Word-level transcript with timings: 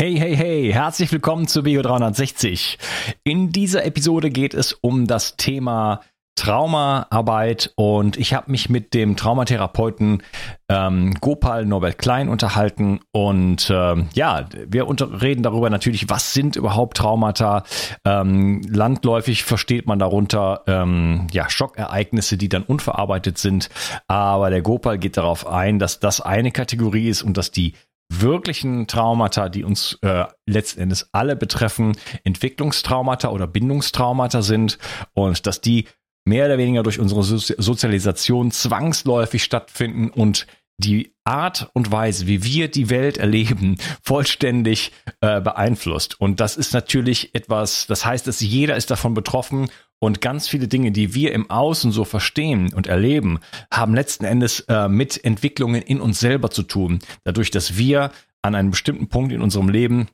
Hey, 0.00 0.16
hey, 0.16 0.34
hey, 0.34 0.72
herzlich 0.72 1.12
willkommen 1.12 1.46
zu 1.46 1.62
Bio 1.62 1.82
360. 1.82 2.78
In 3.22 3.50
dieser 3.50 3.84
Episode 3.84 4.30
geht 4.30 4.54
es 4.54 4.72
um 4.72 5.06
das 5.06 5.36
Thema 5.36 6.00
Traumaarbeit 6.36 7.74
und 7.76 8.16
ich 8.16 8.32
habe 8.32 8.50
mich 8.50 8.70
mit 8.70 8.94
dem 8.94 9.18
Traumatherapeuten 9.18 10.22
ähm, 10.70 11.12
Gopal 11.20 11.66
Norbert 11.66 11.98
Klein 11.98 12.30
unterhalten 12.30 13.00
und 13.12 13.70
ähm, 13.70 14.08
ja, 14.14 14.48
wir 14.66 14.88
reden 14.88 15.42
darüber 15.42 15.68
natürlich, 15.68 16.08
was 16.08 16.32
sind 16.32 16.56
überhaupt 16.56 16.96
Traumata. 16.96 17.64
Ähm, 18.06 18.62
landläufig 18.66 19.44
versteht 19.44 19.86
man 19.86 19.98
darunter 19.98 20.62
ähm, 20.66 21.26
ja 21.30 21.50
Schockereignisse, 21.50 22.38
die 22.38 22.48
dann 22.48 22.62
unverarbeitet 22.62 23.36
sind, 23.36 23.68
aber 24.08 24.48
der 24.48 24.62
Gopal 24.62 24.96
geht 24.96 25.18
darauf 25.18 25.46
ein, 25.46 25.78
dass 25.78 26.00
das 26.00 26.22
eine 26.22 26.52
Kategorie 26.52 27.10
ist 27.10 27.22
und 27.22 27.36
dass 27.36 27.50
die 27.50 27.74
wirklichen 28.10 28.86
Traumata, 28.86 29.48
die 29.48 29.64
uns 29.64 29.98
äh, 30.02 30.24
letzten 30.46 30.80
Endes 30.80 31.08
alle 31.12 31.36
betreffen, 31.36 31.96
Entwicklungstraumata 32.24 33.30
oder 33.30 33.46
Bindungstraumata 33.46 34.42
sind 34.42 34.78
und 35.14 35.46
dass 35.46 35.60
die 35.60 35.86
mehr 36.24 36.46
oder 36.46 36.58
weniger 36.58 36.82
durch 36.82 36.98
unsere 36.98 37.22
Sozialisation 37.22 38.50
zwangsläufig 38.50 39.42
stattfinden 39.42 40.10
und 40.10 40.46
die 40.76 41.14
Art 41.24 41.70
und 41.74 41.92
Weise, 41.92 42.26
wie 42.26 42.42
wir 42.42 42.68
die 42.68 42.90
Welt 42.90 43.18
erleben, 43.18 43.76
vollständig 44.02 44.92
äh, 45.20 45.40
beeinflusst. 45.40 46.20
Und 46.20 46.40
das 46.40 46.56
ist 46.56 46.72
natürlich 46.72 47.34
etwas, 47.34 47.86
das 47.86 48.04
heißt, 48.04 48.26
dass 48.26 48.40
jeder 48.40 48.76
ist 48.76 48.90
davon 48.90 49.14
betroffen 49.14 49.70
und 50.00 50.20
ganz 50.20 50.48
viele 50.48 50.66
Dinge, 50.66 50.90
die 50.90 51.14
wir 51.14 51.32
im 51.32 51.48
Außen 51.50 51.92
so 51.92 52.04
verstehen 52.04 52.72
und 52.74 52.86
erleben, 52.86 53.38
haben 53.72 53.94
letzten 53.94 54.24
Endes 54.24 54.60
äh, 54.60 54.88
mit 54.88 55.22
Entwicklungen 55.24 55.82
in 55.82 56.00
uns 56.00 56.18
selber 56.18 56.50
zu 56.50 56.64
tun. 56.64 56.98
Dadurch, 57.24 57.50
dass 57.50 57.76
wir 57.76 58.10
an 58.42 58.54
einem 58.54 58.70
bestimmten 58.70 59.08
Punkt 59.08 59.32
in 59.32 59.42
unserem 59.42 59.68
Leben 59.68 60.08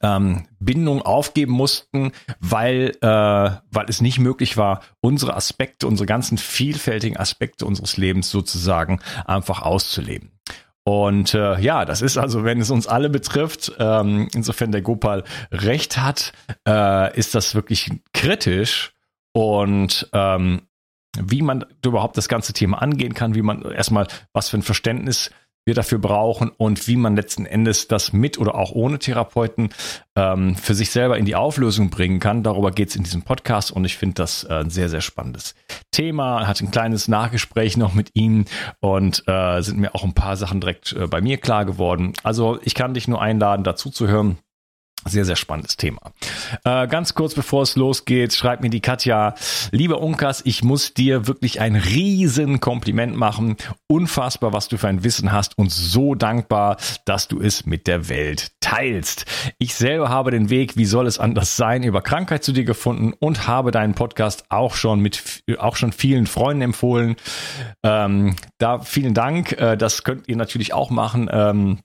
ähm, 0.00 0.46
Bindung 0.60 1.02
aufgeben 1.02 1.52
mussten, 1.52 2.12
weil, 2.38 2.92
äh, 3.00 3.06
weil 3.06 3.86
es 3.88 4.00
nicht 4.00 4.18
möglich 4.18 4.56
war, 4.56 4.82
unsere 5.00 5.34
Aspekte, 5.34 5.86
unsere 5.86 6.06
ganzen 6.06 6.38
vielfältigen 6.38 7.16
Aspekte 7.16 7.66
unseres 7.66 7.96
Lebens 7.96 8.30
sozusagen 8.30 9.00
einfach 9.24 9.62
auszuleben. 9.62 10.31
Und 10.84 11.34
äh, 11.34 11.60
ja, 11.60 11.84
das 11.84 12.02
ist 12.02 12.18
also, 12.18 12.44
wenn 12.44 12.60
es 12.60 12.70
uns 12.70 12.86
alle 12.86 13.08
betrifft, 13.08 13.72
ähm, 13.78 14.28
insofern 14.34 14.72
der 14.72 14.82
Gopal 14.82 15.22
recht 15.52 15.98
hat, 15.98 16.32
äh, 16.66 17.16
ist 17.16 17.34
das 17.34 17.54
wirklich 17.54 17.90
kritisch. 18.12 18.92
Und 19.32 20.08
ähm, 20.12 20.62
wie 21.18 21.42
man 21.42 21.64
überhaupt 21.84 22.16
das 22.16 22.28
ganze 22.28 22.52
Thema 22.52 22.80
angehen 22.80 23.14
kann, 23.14 23.34
wie 23.34 23.42
man 23.42 23.62
erstmal, 23.62 24.06
was 24.32 24.48
für 24.48 24.58
ein 24.58 24.62
Verständnis 24.62 25.30
wir 25.64 25.74
dafür 25.74 25.98
brauchen 25.98 26.50
und 26.50 26.88
wie 26.88 26.96
man 26.96 27.16
letzten 27.16 27.46
Endes 27.46 27.88
das 27.88 28.12
mit 28.12 28.38
oder 28.38 28.54
auch 28.56 28.72
ohne 28.72 28.98
Therapeuten 28.98 29.70
ähm, 30.16 30.56
für 30.56 30.74
sich 30.74 30.90
selber 30.90 31.18
in 31.18 31.24
die 31.24 31.36
Auflösung 31.36 31.90
bringen 31.90 32.18
kann. 32.18 32.42
Darüber 32.42 32.72
geht 32.72 32.90
es 32.90 32.96
in 32.96 33.04
diesem 33.04 33.22
Podcast 33.22 33.70
und 33.70 33.84
ich 33.84 33.96
finde 33.96 34.14
das 34.14 34.44
äh, 34.44 34.54
ein 34.54 34.70
sehr, 34.70 34.88
sehr 34.88 35.00
spannendes 35.00 35.54
Thema. 35.90 36.46
Hat 36.46 36.60
ein 36.60 36.70
kleines 36.70 37.06
Nachgespräch 37.08 37.76
noch 37.76 37.94
mit 37.94 38.10
ihm 38.14 38.44
und 38.80 39.22
äh, 39.28 39.60
sind 39.60 39.78
mir 39.78 39.94
auch 39.94 40.04
ein 40.04 40.14
paar 40.14 40.36
Sachen 40.36 40.60
direkt 40.60 40.92
äh, 40.94 41.06
bei 41.06 41.20
mir 41.20 41.38
klar 41.38 41.64
geworden. 41.64 42.14
Also 42.22 42.58
ich 42.62 42.74
kann 42.74 42.94
dich 42.94 43.06
nur 43.06 43.22
einladen, 43.22 43.64
dazu 43.64 43.90
zu 43.90 44.08
hören. 44.08 44.38
Sehr, 45.04 45.24
sehr 45.24 45.36
spannendes 45.36 45.76
Thema. 45.76 46.12
Äh, 46.64 46.86
ganz 46.86 47.14
kurz 47.14 47.34
bevor 47.34 47.62
es 47.62 47.74
losgeht, 47.74 48.34
schreibt 48.34 48.62
mir 48.62 48.70
die 48.70 48.80
Katja, 48.80 49.34
lieber 49.72 50.00
Unkas, 50.00 50.42
ich 50.44 50.62
muss 50.62 50.94
dir 50.94 51.26
wirklich 51.26 51.60
ein 51.60 51.74
riesen 51.74 52.60
Kompliment 52.60 53.16
machen. 53.16 53.56
Unfassbar, 53.88 54.52
was 54.52 54.68
du 54.68 54.78
für 54.78 54.86
ein 54.86 55.02
Wissen 55.02 55.32
hast 55.32 55.58
und 55.58 55.72
so 55.72 56.14
dankbar, 56.14 56.76
dass 57.04 57.26
du 57.26 57.40
es 57.40 57.66
mit 57.66 57.88
der 57.88 58.08
Welt 58.08 58.52
teilst. 58.60 59.26
Ich 59.58 59.74
selber 59.74 60.08
habe 60.08 60.30
den 60.30 60.50
Weg, 60.50 60.76
wie 60.76 60.84
soll 60.84 61.08
es 61.08 61.18
anders 61.18 61.56
sein, 61.56 61.82
über 61.82 62.00
Krankheit 62.00 62.44
zu 62.44 62.52
dir 62.52 62.64
gefunden 62.64 63.12
und 63.18 63.48
habe 63.48 63.72
deinen 63.72 63.94
Podcast 63.94 64.44
auch 64.50 64.76
schon 64.76 65.00
mit, 65.00 65.42
auch 65.58 65.74
schon 65.74 65.92
vielen 65.92 66.28
Freunden 66.28 66.62
empfohlen. 66.62 67.16
Ähm, 67.82 68.36
da 68.58 68.78
vielen 68.78 69.14
Dank. 69.14 69.52
Äh, 69.52 69.76
das 69.76 70.04
könnt 70.04 70.28
ihr 70.28 70.36
natürlich 70.36 70.72
auch 70.72 70.90
machen. 70.90 71.28
Ähm, 71.32 71.80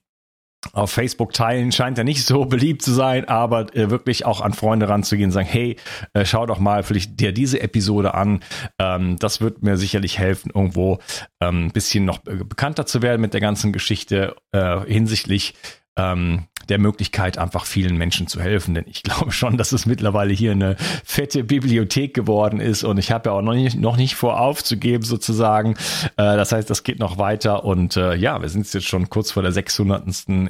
auf 0.72 0.90
Facebook 0.90 1.32
teilen 1.32 1.72
scheint 1.72 1.98
er 1.98 2.04
nicht 2.04 2.24
so 2.24 2.44
beliebt 2.46 2.82
zu 2.82 2.92
sein, 2.92 3.26
aber 3.26 3.74
äh, 3.74 3.90
wirklich 3.90 4.26
auch 4.26 4.40
an 4.40 4.52
Freunde 4.52 4.88
ranzugehen 4.88 5.28
und 5.28 5.32
sagen, 5.32 5.48
hey, 5.48 5.76
äh, 6.14 6.24
schau 6.24 6.46
doch 6.46 6.58
mal 6.58 6.82
vielleicht 6.82 7.20
dir 7.20 7.32
diese 7.32 7.60
Episode 7.60 8.14
an. 8.14 8.40
Ähm, 8.78 9.18
das 9.18 9.40
wird 9.40 9.62
mir 9.62 9.76
sicherlich 9.76 10.18
helfen, 10.18 10.50
irgendwo 10.54 10.98
ähm, 11.40 11.66
ein 11.66 11.72
bisschen 11.72 12.04
noch 12.04 12.26
äh, 12.26 12.36
bekannter 12.44 12.86
zu 12.86 13.02
werden 13.02 13.20
mit 13.20 13.34
der 13.34 13.40
ganzen 13.40 13.72
Geschichte 13.72 14.36
äh, 14.52 14.80
hinsichtlich 14.80 15.54
ähm, 15.96 16.46
der 16.68 16.78
Möglichkeit, 16.78 17.38
einfach 17.38 17.64
vielen 17.64 17.96
Menschen 17.96 18.26
zu 18.26 18.40
helfen. 18.40 18.74
Denn 18.74 18.84
ich 18.88 19.02
glaube 19.08 19.32
schon, 19.32 19.56
dass 19.56 19.72
es 19.72 19.86
mittlerweile 19.86 20.32
hier 20.32 20.52
eine 20.52 20.76
fette 21.04 21.44
Bibliothek 21.44 22.14
geworden 22.14 22.60
ist 22.60 22.84
und 22.84 22.98
ich 22.98 23.10
habe 23.10 23.30
ja 23.30 23.36
auch 23.36 23.42
noch 23.42 23.54
nicht, 23.54 23.78
noch 23.78 23.96
nicht 23.96 24.14
vor 24.14 24.40
aufzugeben 24.40 25.04
sozusagen. 25.04 25.72
Äh, 26.16 26.36
das 26.36 26.52
heißt, 26.52 26.68
das 26.68 26.82
geht 26.82 26.98
noch 26.98 27.18
weiter 27.18 27.64
und 27.64 27.96
äh, 27.96 28.14
ja, 28.14 28.40
wir 28.40 28.48
sind 28.48 28.72
jetzt 28.72 28.86
schon 28.86 29.08
kurz 29.08 29.30
vor 29.30 29.42
der 29.42 29.52
600. 29.52 29.98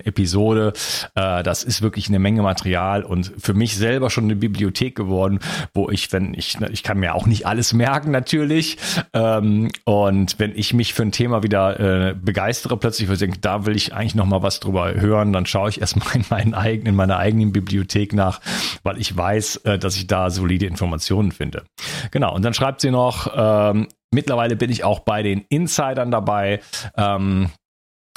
Episode. 0.05 0.73
Äh, 1.15 1.43
das 1.43 1.65
ist 1.65 1.83
wirklich 1.83 2.09
eine 2.09 2.19
Menge 2.19 2.43
Material 2.43 3.03
und 3.05 3.33
für 3.39 3.55
mich 3.55 3.77
selber 3.77 4.11
schon 4.11 4.25
eine 4.25 4.37
Bibliothek 4.37 4.95
geworden, 4.95 5.41
wo 5.75 5.91
ich, 5.91 6.13
wenn 6.13 6.35
ich, 6.35 6.59
ich 6.71 6.83
kann 6.83 6.99
mir 6.99 7.15
auch 7.15 7.27
nicht 7.27 7.47
alles 7.47 7.73
merken 7.73 8.11
natürlich 8.11 8.79
ähm, 9.13 9.71
und 9.85 10.39
wenn 10.39 10.57
ich 10.57 10.75
mich 10.75 10.95
für 10.95 11.03
ein 11.03 11.13
Thema 11.13 11.43
wieder 11.43 12.15
begeistere, 12.15 12.77
plötzlich, 12.77 13.09
wo 13.09 13.13
ich 13.13 13.19
denke, 13.19 13.39
da 13.39 13.67
will 13.67 13.77
ich 13.77 13.95
eigentlich 13.95 14.15
noch 14.15 14.27
mal 14.27 14.43
was 14.43 14.61
drüber 14.61 14.95
hören, 14.95 15.33
dann 15.33 15.47
schaue 15.47 15.69
ich 15.69 15.81
erstmal 15.81 16.08
in, 16.15 16.25
meinen 16.31 16.55
eigenen, 16.55 16.89
in 16.89 16.95
meiner 16.97 17.19
eigenen 17.19 17.53
Bibliothek 17.53 18.13
nach, 18.13 18.41
weil 18.83 18.99
ich 18.99 19.17
weiß, 19.17 19.57
äh, 19.65 19.79
dass 19.79 19.97
ich 19.97 20.07
da 20.07 20.31
solide 20.31 20.67
Informationen 20.67 21.33
finde. 21.33 21.65
Genau, 22.11 22.35
und 22.35 22.45
dann 22.45 22.55
schreibt 22.55 22.81
sie 22.81 22.91
noch, 22.91 23.33
ähm, 23.35 23.89
mittlerweile 24.11 24.57
bin 24.57 24.71
ich 24.71 24.85
auch 24.85 25.01
bei 25.01 25.23
den 25.23 25.45
Insidern 25.49 26.11
dabei. 26.11 26.61
Ähm, 26.97 27.51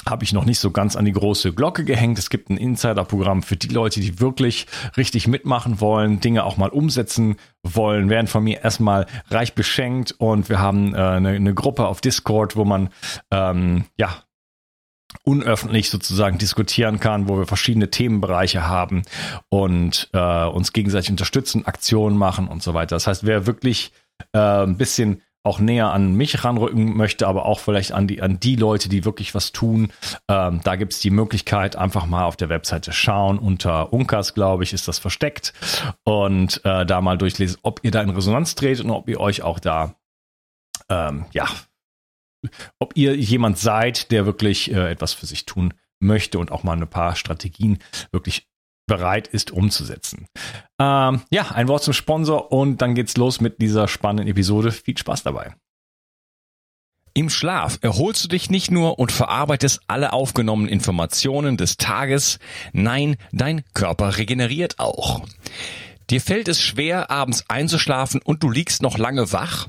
habe 0.08 0.24
ich 0.24 0.32
noch 0.32 0.44
nicht 0.44 0.58
so 0.58 0.70
ganz 0.70 0.96
an 0.96 1.04
die 1.04 1.12
große 1.12 1.52
Glocke 1.52 1.84
gehängt. 1.84 2.18
Es 2.18 2.28
gibt 2.28 2.50
ein 2.50 2.56
Insider-Programm 2.56 3.42
für 3.42 3.56
die 3.56 3.68
Leute, 3.68 4.00
die 4.00 4.20
wirklich 4.20 4.66
richtig 4.96 5.28
mitmachen 5.28 5.80
wollen, 5.80 6.20
Dinge 6.20 6.44
auch 6.44 6.56
mal 6.56 6.70
umsetzen 6.70 7.36
wollen, 7.62 8.10
werden 8.10 8.26
von 8.26 8.42
mir 8.42 8.64
erstmal 8.64 9.06
reich 9.30 9.54
beschenkt 9.54 10.12
und 10.18 10.48
wir 10.48 10.58
haben 10.58 10.94
äh, 10.94 10.98
eine, 10.98 11.30
eine 11.30 11.54
Gruppe 11.54 11.86
auf 11.86 12.00
Discord, 12.00 12.56
wo 12.56 12.64
man 12.64 12.90
ähm, 13.30 13.84
ja 13.96 14.24
unöffentlich 15.24 15.90
sozusagen 15.90 16.38
diskutieren 16.38 17.00
kann, 17.00 17.28
wo 17.28 17.38
wir 17.38 17.46
verschiedene 17.46 17.90
Themenbereiche 17.90 18.66
haben 18.66 19.02
und 19.48 20.08
äh, 20.12 20.44
uns 20.44 20.72
gegenseitig 20.72 21.10
unterstützen, 21.10 21.66
Aktionen 21.66 22.16
machen 22.16 22.48
und 22.48 22.62
so 22.62 22.74
weiter. 22.74 22.96
Das 22.96 23.06
heißt, 23.06 23.24
wer 23.24 23.46
wirklich 23.46 23.92
äh, 24.32 24.38
ein 24.38 24.76
bisschen 24.76 25.22
auch 25.44 25.58
näher 25.58 25.90
an 25.90 26.14
mich 26.14 26.44
ranrücken 26.44 26.96
möchte, 26.96 27.26
aber 27.26 27.46
auch 27.46 27.58
vielleicht 27.58 27.92
an 27.92 28.06
die, 28.06 28.22
an 28.22 28.38
die 28.38 28.54
Leute, 28.54 28.88
die 28.88 29.04
wirklich 29.04 29.34
was 29.34 29.50
tun. 29.50 29.92
Ähm, 30.28 30.60
da 30.62 30.76
gibt's 30.76 31.00
die 31.00 31.10
Möglichkeit, 31.10 31.74
einfach 31.74 32.06
mal 32.06 32.24
auf 32.24 32.36
der 32.36 32.48
Webseite 32.48 32.92
schauen. 32.92 33.38
Unter 33.38 33.92
Unkas, 33.92 34.34
glaube 34.34 34.62
ich, 34.62 34.72
ist 34.72 34.86
das 34.86 35.00
versteckt. 35.00 35.52
Und 36.04 36.64
äh, 36.64 36.86
da 36.86 37.00
mal 37.00 37.18
durchlesen, 37.18 37.58
ob 37.62 37.80
ihr 37.82 37.90
da 37.90 38.02
in 38.02 38.10
Resonanz 38.10 38.54
tretet 38.54 38.84
und 38.84 38.92
ob 38.92 39.08
ihr 39.08 39.18
euch 39.18 39.42
auch 39.42 39.58
da 39.58 39.96
ähm, 40.88 41.26
ja, 41.32 41.46
ob 42.78 42.96
ihr 42.96 43.16
jemand 43.16 43.58
seid, 43.58 44.10
der 44.10 44.26
wirklich 44.26 44.70
äh, 44.72 44.90
etwas 44.90 45.12
für 45.12 45.26
sich 45.26 45.46
tun 45.46 45.74
möchte 46.00 46.38
und 46.38 46.50
auch 46.50 46.64
mal 46.64 46.76
ein 46.76 46.88
paar 46.88 47.16
Strategien 47.16 47.78
wirklich 48.10 48.48
bereit 48.86 49.28
ist 49.28 49.52
umzusetzen. 49.52 50.26
Ähm, 50.80 51.22
ja, 51.30 51.50
ein 51.52 51.68
Wort 51.68 51.84
zum 51.84 51.94
Sponsor 51.94 52.50
und 52.52 52.82
dann 52.82 52.94
geht's 52.94 53.16
los 53.16 53.40
mit 53.40 53.62
dieser 53.62 53.88
spannenden 53.88 54.28
Episode. 54.28 54.72
Viel 54.72 54.98
Spaß 54.98 55.22
dabei. 55.22 55.54
Im 57.14 57.28
Schlaf 57.28 57.78
erholst 57.82 58.24
du 58.24 58.28
dich 58.28 58.48
nicht 58.48 58.70
nur 58.70 58.98
und 58.98 59.12
verarbeitest 59.12 59.82
alle 59.86 60.14
aufgenommenen 60.14 60.72
Informationen 60.72 61.58
des 61.58 61.76
Tages, 61.76 62.38
nein, 62.72 63.16
dein 63.32 63.64
Körper 63.74 64.16
regeneriert 64.16 64.78
auch. 64.78 65.20
Dir 66.08 66.22
fällt 66.22 66.48
es 66.48 66.60
schwer, 66.60 67.10
abends 67.10 67.44
einzuschlafen 67.48 68.20
und 68.22 68.42
du 68.42 68.50
liegst 68.50 68.80
noch 68.80 68.96
lange 68.96 69.32
wach? 69.32 69.68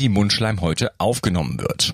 Mundschleimhäute 0.09 0.91
aufgenommen 0.97 1.59
wird. 1.59 1.93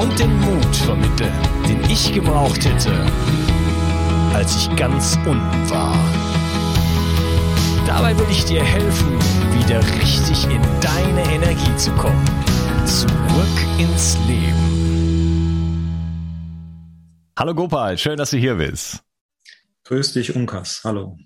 und 0.00 0.18
den 0.18 0.34
Mut 0.40 0.76
vermitteln, 0.76 1.32
den 1.68 1.84
ich 1.90 2.12
gebraucht 2.12 2.64
hätte, 2.64 3.06
als 4.32 4.56
ich 4.56 4.76
ganz 4.76 5.16
unten 5.26 5.70
war. 5.70 5.94
Dabei 7.86 8.18
will 8.18 8.26
ich 8.30 8.44
dir 8.46 8.64
helfen, 8.64 9.18
wieder 9.58 9.80
richtig 10.00 10.44
in 10.44 10.62
deine 10.80 11.22
Energie 11.34 11.76
zu 11.76 11.90
kommen. 11.92 12.24
Zurück 12.86 13.56
ins 13.78 14.16
Leben. 14.26 14.70
Hallo 17.38 17.54
Gopal, 17.54 17.98
schön, 17.98 18.16
dass 18.16 18.30
du 18.30 18.38
hier 18.38 18.54
bist. 18.54 19.00
Grüß 19.84 20.14
dich, 20.14 20.34
Unkas. 20.34 20.80
Hallo. 20.84 21.18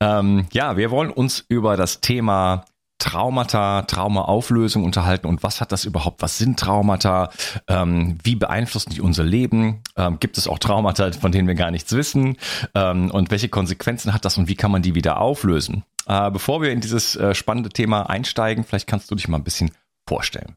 Ähm, 0.00 0.46
ja, 0.52 0.76
wir 0.76 0.90
wollen 0.90 1.10
uns 1.10 1.44
über 1.48 1.76
das 1.76 2.00
Thema 2.00 2.64
Traumata, 3.02 3.82
Traumaauflösung 3.82 4.84
unterhalten 4.84 5.26
und 5.26 5.42
was 5.42 5.60
hat 5.60 5.72
das 5.72 5.84
überhaupt? 5.84 6.22
Was 6.22 6.38
sind 6.38 6.56
Traumata? 6.56 7.32
Ähm, 7.66 8.16
wie 8.22 8.36
beeinflussen 8.36 8.90
die 8.90 9.00
unser 9.00 9.24
Leben? 9.24 9.82
Ähm, 9.96 10.20
gibt 10.20 10.38
es 10.38 10.46
auch 10.46 10.60
Traumata, 10.60 11.10
von 11.10 11.32
denen 11.32 11.48
wir 11.48 11.56
gar 11.56 11.72
nichts 11.72 11.92
wissen? 11.94 12.36
Ähm, 12.76 13.10
und 13.10 13.32
welche 13.32 13.48
Konsequenzen 13.48 14.14
hat 14.14 14.24
das 14.24 14.38
und 14.38 14.46
wie 14.46 14.54
kann 14.54 14.70
man 14.70 14.82
die 14.82 14.94
wieder 14.94 15.20
auflösen? 15.20 15.82
Äh, 16.06 16.30
bevor 16.30 16.62
wir 16.62 16.70
in 16.70 16.80
dieses 16.80 17.16
äh, 17.16 17.34
spannende 17.34 17.70
Thema 17.70 18.08
einsteigen, 18.08 18.62
vielleicht 18.62 18.86
kannst 18.86 19.10
du 19.10 19.16
dich 19.16 19.26
mal 19.26 19.38
ein 19.38 19.44
bisschen 19.44 19.72
vorstellen. 20.06 20.56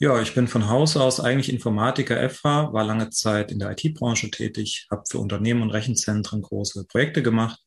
Ja, 0.00 0.20
ich 0.20 0.34
bin 0.34 0.48
von 0.48 0.68
Haus 0.68 0.96
aus 0.96 1.20
eigentlich 1.20 1.52
Informatiker 1.52 2.20
EFRA, 2.20 2.72
war 2.72 2.82
lange 2.82 3.10
Zeit 3.10 3.52
in 3.52 3.60
der 3.60 3.70
IT-Branche 3.70 4.32
tätig, 4.32 4.88
habe 4.90 5.04
für 5.08 5.18
Unternehmen 5.18 5.62
und 5.62 5.70
Rechenzentren 5.70 6.42
große 6.42 6.86
Projekte 6.88 7.22
gemacht, 7.22 7.60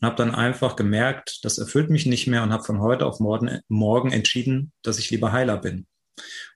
und 0.00 0.06
habe 0.06 0.16
dann 0.16 0.34
einfach 0.34 0.76
gemerkt, 0.76 1.44
das 1.44 1.58
erfüllt 1.58 1.90
mich 1.90 2.06
nicht 2.06 2.26
mehr 2.26 2.42
und 2.42 2.52
habe 2.52 2.64
von 2.64 2.80
heute 2.80 3.06
auf 3.06 3.20
morgen, 3.20 3.60
morgen 3.68 4.12
entschieden, 4.12 4.72
dass 4.82 4.98
ich 4.98 5.10
lieber 5.10 5.32
Heiler 5.32 5.56
bin. 5.58 5.86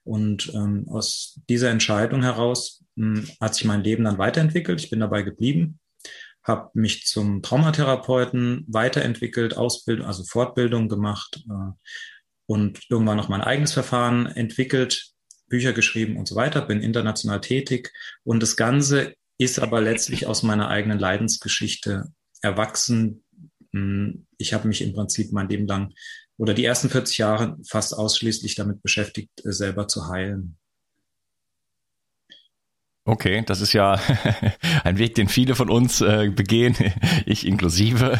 Und 0.03 0.51
ähm, 0.53 0.87
aus 0.89 1.39
dieser 1.49 1.69
Entscheidung 1.69 2.23
heraus 2.23 2.83
mh, 2.95 3.19
hm, 3.19 3.29
hat 3.39 3.55
sich 3.55 3.65
mein 3.65 3.83
Leben 3.83 4.03
dann 4.03 4.17
weiterentwickelt. 4.17 4.83
Ich 4.83 4.89
bin 4.89 4.99
dabei 4.99 5.21
geblieben, 5.21 5.79
habe 6.43 6.71
mich 6.73 7.05
zum 7.05 7.41
Traumatherapeuten 7.41 8.65
weiterentwickelt, 8.67 9.55
Ausbildung, 9.55 10.07
also 10.07 10.23
Fortbildung 10.23 10.89
gemacht 10.89 11.43
äh, 11.49 11.71
und 12.47 12.79
irgendwann 12.89 13.17
noch 13.17 13.29
mein 13.29 13.41
eigenes 13.41 13.73
Verfahren 13.73 14.25
entwickelt, 14.25 15.11
Bücher 15.47 15.73
geschrieben 15.73 16.17
und 16.17 16.27
so 16.27 16.35
weiter, 16.35 16.61
bin 16.61 16.81
international 16.81 17.41
tätig. 17.41 17.91
Und 18.23 18.41
das 18.41 18.55
Ganze 18.55 19.13
ist 19.37 19.59
aber 19.59 19.81
letztlich 19.81 20.25
aus 20.25 20.43
meiner 20.43 20.69
eigenen 20.69 20.99
Leidensgeschichte 20.99 22.11
erwachsen, 22.41 23.23
ich 24.37 24.53
habe 24.53 24.67
mich 24.67 24.81
im 24.81 24.93
Prinzip 24.93 25.31
mein 25.31 25.47
Leben 25.47 25.65
lang 25.65 25.93
oder 26.37 26.53
die 26.53 26.65
ersten 26.65 26.89
40 26.89 27.19
Jahre 27.19 27.57
fast 27.67 27.97
ausschließlich 27.97 28.55
damit 28.55 28.81
beschäftigt, 28.81 29.29
äh, 29.45 29.51
selber 29.51 29.87
zu 29.87 30.07
heilen. 30.07 30.57
Okay, 33.03 33.43
das 33.45 33.61
ist 33.61 33.73
ja 33.73 33.99
ein 34.83 34.97
Weg, 34.99 35.15
den 35.15 35.27
viele 35.27 35.55
von 35.55 35.69
uns 35.69 36.01
äh, 36.01 36.29
begehen, 36.29 36.75
ich 37.25 37.47
inklusive. 37.47 38.19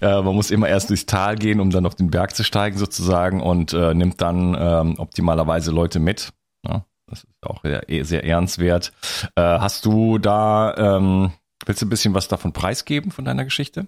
Äh, 0.00 0.22
man 0.22 0.34
muss 0.34 0.50
immer 0.50 0.68
erst 0.68 0.90
durchs 0.90 1.06
Tal 1.06 1.36
gehen, 1.36 1.60
um 1.60 1.70
dann 1.70 1.86
auf 1.86 1.94
den 1.94 2.10
Berg 2.10 2.34
zu 2.34 2.42
steigen 2.42 2.78
sozusagen 2.78 3.42
und 3.42 3.74
äh, 3.74 3.94
nimmt 3.94 4.20
dann 4.20 4.56
ähm, 4.58 4.98
optimalerweise 4.98 5.70
Leute 5.70 6.00
mit. 6.00 6.32
Ja, 6.66 6.86
das 7.06 7.24
ist 7.24 7.46
auch 7.46 7.62
sehr, 7.62 8.04
sehr 8.04 8.24
ehrenswert. 8.24 8.92
Äh, 9.36 9.42
hast 9.42 9.84
du 9.84 10.18
da, 10.18 10.74
ähm, 10.76 11.32
willst 11.66 11.82
du 11.82 11.86
ein 11.86 11.90
bisschen 11.90 12.14
was 12.14 12.28
davon 12.28 12.52
preisgeben 12.52 13.10
von 13.10 13.24
deiner 13.26 13.44
Geschichte? 13.44 13.86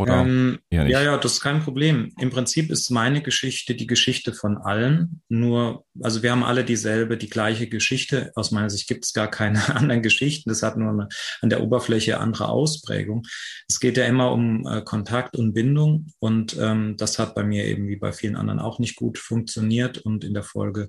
Oder 0.00 0.22
ähm, 0.22 0.58
ja, 0.70 0.86
ja, 0.86 1.18
das 1.18 1.34
ist 1.34 1.40
kein 1.42 1.60
Problem. 1.60 2.10
Im 2.18 2.30
Prinzip 2.30 2.70
ist 2.70 2.90
meine 2.90 3.20
Geschichte 3.20 3.74
die 3.74 3.86
Geschichte 3.86 4.32
von 4.32 4.56
allen. 4.56 5.20
Nur, 5.28 5.84
also 6.00 6.22
wir 6.22 6.30
haben 6.32 6.42
alle 6.42 6.64
dieselbe, 6.64 7.18
die 7.18 7.28
gleiche 7.28 7.68
Geschichte. 7.68 8.32
Aus 8.34 8.50
meiner 8.50 8.70
Sicht 8.70 8.88
gibt 8.88 9.04
es 9.04 9.12
gar 9.12 9.30
keine 9.30 9.62
anderen 9.76 10.00
Geschichten. 10.00 10.48
Das 10.48 10.62
hat 10.62 10.78
nur 10.78 10.90
eine, 10.90 11.08
an 11.42 11.50
der 11.50 11.62
Oberfläche 11.62 12.18
andere 12.18 12.48
Ausprägung. 12.48 13.26
Es 13.68 13.78
geht 13.78 13.98
ja 13.98 14.06
immer 14.06 14.32
um 14.32 14.66
äh, 14.66 14.80
Kontakt 14.80 15.36
und 15.36 15.52
Bindung. 15.52 16.06
Und 16.18 16.56
ähm, 16.58 16.96
das 16.96 17.18
hat 17.18 17.34
bei 17.34 17.44
mir 17.44 17.66
eben 17.66 17.86
wie 17.86 17.96
bei 17.96 18.12
vielen 18.12 18.36
anderen 18.36 18.58
auch 18.58 18.78
nicht 18.78 18.96
gut 18.96 19.18
funktioniert. 19.18 19.98
Und 19.98 20.24
in 20.24 20.32
der 20.32 20.44
Folge 20.44 20.88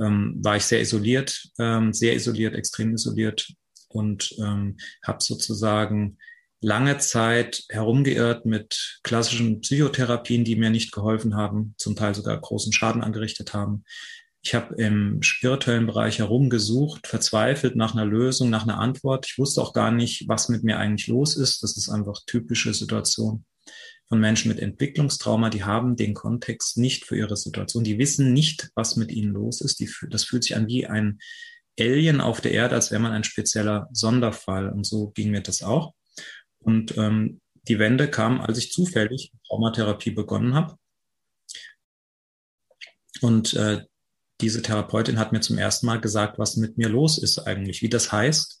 ähm, 0.00 0.38
war 0.42 0.56
ich 0.56 0.64
sehr 0.64 0.80
isoliert, 0.80 1.46
ähm, 1.58 1.92
sehr 1.92 2.14
isoliert, 2.14 2.54
extrem 2.54 2.94
isoliert 2.94 3.52
und 3.88 4.34
ähm, 4.38 4.78
habe 5.04 5.22
sozusagen 5.22 6.16
lange 6.60 6.98
Zeit 6.98 7.64
herumgeirrt 7.68 8.46
mit 8.46 9.00
klassischen 9.02 9.60
Psychotherapien, 9.60 10.44
die 10.44 10.56
mir 10.56 10.70
nicht 10.70 10.92
geholfen 10.92 11.36
haben, 11.36 11.74
zum 11.78 11.96
Teil 11.96 12.14
sogar 12.14 12.40
großen 12.40 12.72
Schaden 12.72 13.02
angerichtet 13.02 13.54
haben. 13.54 13.84
Ich 14.42 14.54
habe 14.54 14.76
im 14.76 15.22
spirituellen 15.22 15.86
Bereich 15.86 16.20
herumgesucht, 16.20 17.08
verzweifelt 17.08 17.74
nach 17.74 17.94
einer 17.94 18.04
Lösung, 18.04 18.48
nach 18.48 18.62
einer 18.62 18.78
Antwort. 18.78 19.26
Ich 19.28 19.38
wusste 19.38 19.60
auch 19.60 19.72
gar 19.72 19.90
nicht, 19.90 20.28
was 20.28 20.48
mit 20.48 20.62
mir 20.62 20.78
eigentlich 20.78 21.08
los 21.08 21.36
ist. 21.36 21.64
Das 21.64 21.76
ist 21.76 21.88
einfach 21.88 22.20
typische 22.26 22.72
Situation 22.72 23.44
von 24.08 24.20
Menschen 24.20 24.48
mit 24.48 24.60
Entwicklungstrauma. 24.60 25.50
Die 25.50 25.64
haben 25.64 25.96
den 25.96 26.14
Kontext 26.14 26.78
nicht 26.78 27.06
für 27.06 27.16
ihre 27.16 27.36
Situation. 27.36 27.82
Die 27.82 27.98
wissen 27.98 28.32
nicht, 28.32 28.70
was 28.76 28.94
mit 28.94 29.10
ihnen 29.10 29.32
los 29.32 29.60
ist. 29.60 29.80
Die, 29.80 29.90
das 30.10 30.22
fühlt 30.22 30.44
sich 30.44 30.54
an 30.54 30.68
wie 30.68 30.86
ein 30.86 31.18
Alien 31.78 32.20
auf 32.20 32.40
der 32.40 32.52
Erde, 32.52 32.76
als 32.76 32.92
wäre 32.92 33.02
man 33.02 33.10
ein 33.10 33.24
spezieller 33.24 33.88
Sonderfall. 33.92 34.68
Und 34.68 34.86
so 34.86 35.08
ging 35.10 35.32
mir 35.32 35.42
das 35.42 35.64
auch. 35.64 35.92
Und 36.66 36.98
ähm, 36.98 37.40
die 37.68 37.78
Wende 37.78 38.10
kam, 38.10 38.40
als 38.40 38.58
ich 38.58 38.72
zufällig 38.72 39.32
Traumatherapie 39.46 40.10
begonnen 40.10 40.54
habe. 40.54 40.76
Und 43.20 43.54
äh, 43.54 43.84
diese 44.40 44.62
Therapeutin 44.62 45.18
hat 45.20 45.32
mir 45.32 45.40
zum 45.40 45.58
ersten 45.58 45.86
Mal 45.86 46.00
gesagt, 46.00 46.40
was 46.40 46.56
mit 46.56 46.76
mir 46.76 46.88
los 46.88 47.18
ist 47.18 47.38
eigentlich, 47.38 47.82
wie 47.82 47.88
das 47.88 48.10
heißt, 48.10 48.60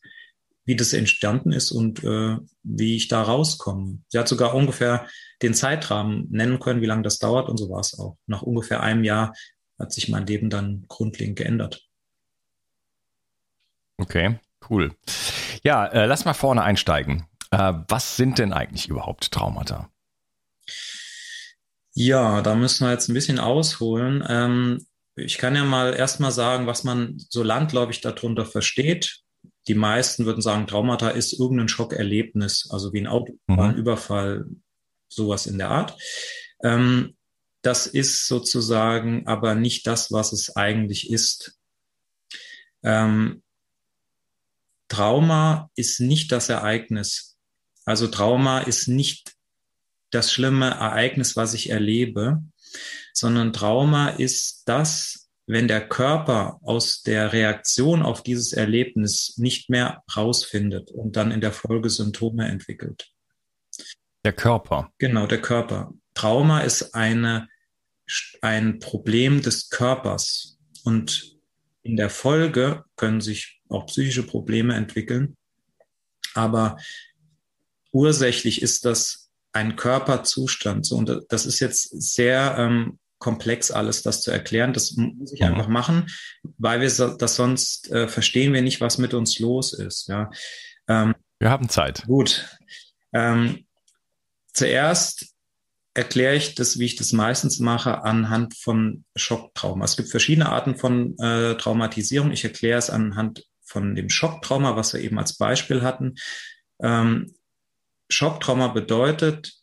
wie 0.64 0.76
das 0.76 0.92
entstanden 0.92 1.52
ist 1.52 1.72
und 1.72 2.04
äh, 2.04 2.38
wie 2.62 2.96
ich 2.96 3.08
da 3.08 3.22
rauskomme. 3.22 3.98
Sie 4.08 4.18
hat 4.18 4.28
sogar 4.28 4.54
ungefähr 4.54 5.08
den 5.42 5.52
Zeitrahmen 5.52 6.28
nennen 6.30 6.60
können, 6.60 6.80
wie 6.80 6.86
lange 6.86 7.02
das 7.02 7.18
dauert 7.18 7.48
und 7.48 7.56
so 7.56 7.68
war 7.68 7.80
es 7.80 7.98
auch. 7.98 8.16
Nach 8.26 8.42
ungefähr 8.42 8.82
einem 8.82 9.02
Jahr 9.02 9.34
hat 9.78 9.92
sich 9.92 10.08
mein 10.08 10.26
Leben 10.26 10.48
dann 10.48 10.84
grundlegend 10.86 11.36
geändert. 11.36 11.82
Okay, 13.98 14.38
cool. 14.70 14.94
Ja, 15.64 15.86
äh, 15.86 16.06
lass 16.06 16.24
mal 16.24 16.34
vorne 16.34 16.62
einsteigen. 16.62 17.26
Äh, 17.50 17.74
was 17.88 18.16
sind 18.16 18.38
denn 18.38 18.52
eigentlich 18.52 18.88
überhaupt 18.88 19.30
Traumata? 19.30 19.90
Ja, 21.94 22.42
da 22.42 22.54
müssen 22.54 22.86
wir 22.86 22.92
jetzt 22.92 23.08
ein 23.08 23.14
bisschen 23.14 23.38
ausholen. 23.38 24.24
Ähm, 24.28 24.86
ich 25.14 25.38
kann 25.38 25.56
ja 25.56 25.64
mal 25.64 25.94
erstmal 25.94 26.32
sagen, 26.32 26.66
was 26.66 26.84
man 26.84 27.16
so 27.30 27.42
landläufig 27.42 28.02
darunter 28.02 28.44
versteht. 28.44 29.20
Die 29.66 29.74
meisten 29.74 30.26
würden 30.26 30.42
sagen, 30.42 30.66
Traumata 30.66 31.08
ist 31.08 31.32
irgendein 31.32 31.68
Schockerlebnis, 31.68 32.68
also 32.70 32.92
wie 32.92 33.00
ein 33.00 33.06
Autobahnüberfall, 33.06 34.40
mhm. 34.40 34.62
sowas 35.08 35.46
in 35.46 35.58
der 35.58 35.70
Art. 35.70 35.96
Ähm, 36.62 37.16
das 37.62 37.86
ist 37.86 38.28
sozusagen 38.28 39.26
aber 39.26 39.54
nicht 39.54 39.86
das, 39.86 40.12
was 40.12 40.32
es 40.32 40.54
eigentlich 40.54 41.10
ist. 41.10 41.58
Ähm, 42.84 43.42
Trauma 44.88 45.70
ist 45.74 45.98
nicht 45.98 46.30
das 46.30 46.48
Ereignis, 46.48 47.35
also 47.86 48.08
Trauma 48.08 48.58
ist 48.58 48.88
nicht 48.88 49.32
das 50.10 50.32
schlimme 50.32 50.70
Ereignis, 50.70 51.36
was 51.36 51.54
ich 51.54 51.70
erlebe, 51.70 52.42
sondern 53.12 53.52
Trauma 53.52 54.10
ist 54.10 54.64
das, 54.66 55.28
wenn 55.46 55.68
der 55.68 55.88
Körper 55.88 56.58
aus 56.62 57.02
der 57.02 57.32
Reaktion 57.32 58.02
auf 58.02 58.22
dieses 58.22 58.52
Erlebnis 58.52 59.34
nicht 59.38 59.70
mehr 59.70 60.02
rausfindet 60.14 60.90
und 60.90 61.16
dann 61.16 61.30
in 61.30 61.40
der 61.40 61.52
Folge 61.52 61.88
Symptome 61.88 62.48
entwickelt. 62.48 63.08
Der 64.24 64.32
Körper. 64.32 64.90
Genau, 64.98 65.28
der 65.28 65.40
Körper. 65.40 65.92
Trauma 66.14 66.62
ist 66.62 66.94
eine, 66.94 67.48
ein 68.42 68.80
Problem 68.80 69.40
des 69.42 69.70
Körpers 69.70 70.58
und 70.82 71.36
in 71.82 71.96
der 71.96 72.10
Folge 72.10 72.84
können 72.96 73.20
sich 73.20 73.60
auch 73.68 73.86
psychische 73.86 74.24
Probleme 74.24 74.74
entwickeln. 74.74 75.36
Aber 76.34 76.76
ursächlich 77.92 78.62
ist 78.62 78.84
das 78.84 79.30
ein 79.52 79.76
Körperzustand. 79.76 80.84
So, 80.86 80.96
und 80.96 81.22
das 81.28 81.46
ist 81.46 81.60
jetzt 81.60 81.88
sehr 81.90 82.56
ähm, 82.58 82.98
komplex 83.18 83.70
alles, 83.70 84.02
das 84.02 84.22
zu 84.22 84.30
erklären. 84.30 84.72
Das 84.72 84.92
muss 84.92 85.32
ich 85.32 85.40
mhm. 85.40 85.46
einfach 85.46 85.68
machen, 85.68 86.06
weil 86.58 86.80
wir 86.80 86.90
so, 86.90 87.16
das 87.16 87.36
sonst 87.36 87.90
äh, 87.90 88.08
verstehen 88.08 88.52
wir 88.52 88.62
nicht, 88.62 88.80
was 88.80 88.98
mit 88.98 89.14
uns 89.14 89.38
los 89.38 89.72
ist. 89.72 90.08
Ja. 90.08 90.30
Ähm, 90.88 91.14
wir 91.38 91.50
haben 91.50 91.68
Zeit. 91.68 92.04
Gut. 92.06 92.46
Ähm, 93.12 93.66
zuerst 94.52 95.26
erkläre 95.94 96.36
ich 96.36 96.54
das, 96.54 96.78
wie 96.78 96.84
ich 96.84 96.96
das 96.96 97.12
meistens 97.12 97.58
mache, 97.58 98.04
anhand 98.04 98.54
von 98.54 99.04
Schocktrauma. 99.16 99.84
Es 99.84 99.96
gibt 99.96 100.10
verschiedene 100.10 100.50
Arten 100.50 100.76
von 100.76 101.16
äh, 101.18 101.56
Traumatisierung. 101.56 102.32
Ich 102.32 102.44
erkläre 102.44 102.78
es 102.78 102.90
anhand 102.90 103.44
von 103.62 103.94
dem 103.94 104.10
Schocktrauma, 104.10 104.76
was 104.76 104.92
wir 104.92 105.00
eben 105.00 105.18
als 105.18 105.38
Beispiel 105.38 105.82
hatten. 105.82 106.16
Ähm, 106.80 107.34
Schocktrauma 108.08 108.68
bedeutet, 108.68 109.54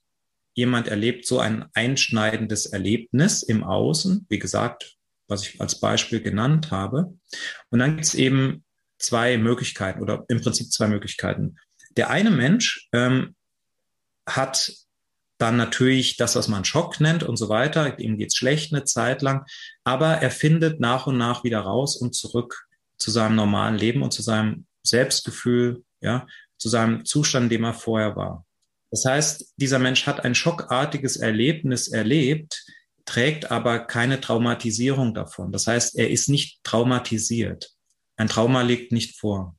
jemand 0.54 0.88
erlebt 0.88 1.26
so 1.26 1.40
ein 1.40 1.66
einschneidendes 1.74 2.68
Erlebnis 2.68 3.44
im 3.44 3.64
Außen, 3.64 4.26
wie 4.30 4.40
gesagt, 4.40 4.96
was 5.28 5.48
ich 5.48 5.62
als 5.62 5.80
Beispiel 5.80 6.22
genannt 6.22 6.72
habe. 6.72 7.18
Und 7.70 7.80
dann 7.80 7.96
gibt 7.96 8.06
es 8.06 8.14
eben 8.14 8.64
zwei 9.00 9.38
Möglichkeiten 9.38 10.02
oder 10.02 10.26
im 10.28 10.42
Prinzip 10.42 10.72
zwei 10.72 10.88
Möglichkeiten. 10.88 11.58
Der 11.98 12.10
eine 12.10 12.32
Mensch 12.32 12.88
ähm, 12.94 13.36
hat 14.28 14.72
dann 15.38 15.58
natürlich 15.58 16.18
das, 16.18 16.36
was 16.36 16.48
man 16.48 16.66
Schock 16.66 17.00
nennt 17.00 17.24
und 17.24 17.38
so 17.38 17.50
weiter. 17.50 18.00
Ihm 18.00 18.18
geht's 18.18 18.38
schlecht 18.38 18.74
eine 18.74 18.86
Zeit 18.86 19.22
lang, 19.22 19.46
aber 19.84 20.14
er 20.18 20.32
findet 20.32 20.80
nach 20.80 21.08
und 21.08 21.18
nach 21.18 21.44
wieder 21.44 21.60
raus 21.60 21.98
und 21.98 22.16
zurück 22.16 22.68
zu 22.98 23.12
seinem 23.12 23.36
normalen 23.36 23.76
Leben 23.76 24.04
und 24.04 24.14
zu 24.14 24.22
seinem 24.22 24.66
Selbstgefühl, 24.84 25.84
ja, 26.02 26.28
zu 26.64 26.70
seinem 26.70 27.04
Zustand, 27.04 27.52
dem 27.52 27.66
er 27.66 27.74
vorher 27.74 28.16
war. 28.16 28.46
Das 28.90 29.04
heißt, 29.04 29.56
dieser 29.58 29.80
Mensch 29.80 30.08
hat 30.08 30.24
ein 30.24 30.34
schockartiges 30.34 31.18
Erlebnis 31.18 31.90
erlebt, 31.90 32.64
trägt 33.04 33.52
aber 33.52 33.80
keine 33.80 34.22
Traumatisierung 34.22 35.14
davon. 35.14 35.52
Das 35.52 35.68
heißt, 35.68 35.98
er 35.98 36.10
ist 36.10 36.30
nicht 36.30 36.64
traumatisiert. 36.64 37.74
Ein 38.16 38.30
Trauma 38.30 38.62
liegt 38.62 38.94
nicht 38.94 39.20
vor. 39.20 39.58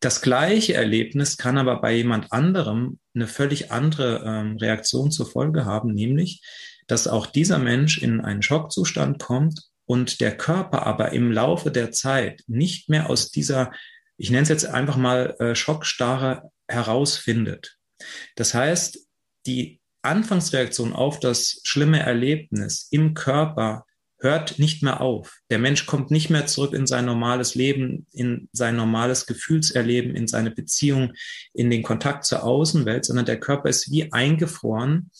Das 0.00 0.20
gleiche 0.20 0.74
Erlebnis 0.74 1.38
kann 1.38 1.56
aber 1.56 1.80
bei 1.80 1.94
jemand 1.94 2.34
anderem 2.34 2.98
eine 3.14 3.26
völlig 3.26 3.72
andere 3.72 4.22
ähm, 4.26 4.58
Reaktion 4.58 5.10
zur 5.10 5.24
Folge 5.24 5.64
haben, 5.64 5.94
nämlich, 5.94 6.42
dass 6.86 7.08
auch 7.08 7.24
dieser 7.24 7.58
Mensch 7.58 7.96
in 7.96 8.20
einen 8.20 8.42
Schockzustand 8.42 9.20
kommt 9.20 9.62
und 9.86 10.20
der 10.20 10.36
Körper 10.36 10.86
aber 10.86 11.12
im 11.12 11.32
Laufe 11.32 11.70
der 11.70 11.92
Zeit 11.92 12.42
nicht 12.46 12.90
mehr 12.90 13.08
aus 13.08 13.30
dieser, 13.30 13.72
ich 14.18 14.30
nenne 14.30 14.42
es 14.42 14.48
jetzt 14.48 14.66
einfach 14.66 14.96
mal 14.96 15.36
äh, 15.38 15.54
Schockstarre 15.54 16.50
herausfindet. 16.68 17.78
Das 18.36 18.52
heißt, 18.52 18.98
die 19.46 19.80
Anfangsreaktion 20.02 20.92
auf 20.92 21.20
das 21.20 21.60
schlimme 21.64 22.00
Erlebnis 22.00 22.88
im 22.90 23.14
Körper 23.14 23.86
hört 24.20 24.58
nicht 24.58 24.82
mehr 24.82 25.00
auf. 25.00 25.38
Der 25.48 25.58
Mensch 25.58 25.86
kommt 25.86 26.10
nicht 26.10 26.28
mehr 26.28 26.46
zurück 26.46 26.72
in 26.72 26.86
sein 26.86 27.04
normales 27.04 27.54
Leben, 27.54 28.06
in 28.12 28.48
sein 28.52 28.74
normales 28.74 29.26
Gefühlserleben, 29.26 30.16
in 30.16 30.26
seine 30.26 30.50
Beziehung, 30.50 31.12
in 31.54 31.70
den 31.70 31.84
Kontakt 31.84 32.24
zur 32.24 32.42
Außenwelt, 32.42 33.04
sondern 33.04 33.26
der 33.26 33.38
Körper 33.38 33.68
ist 33.68 33.90
wie 33.92 34.12
eingefroren 34.12 35.10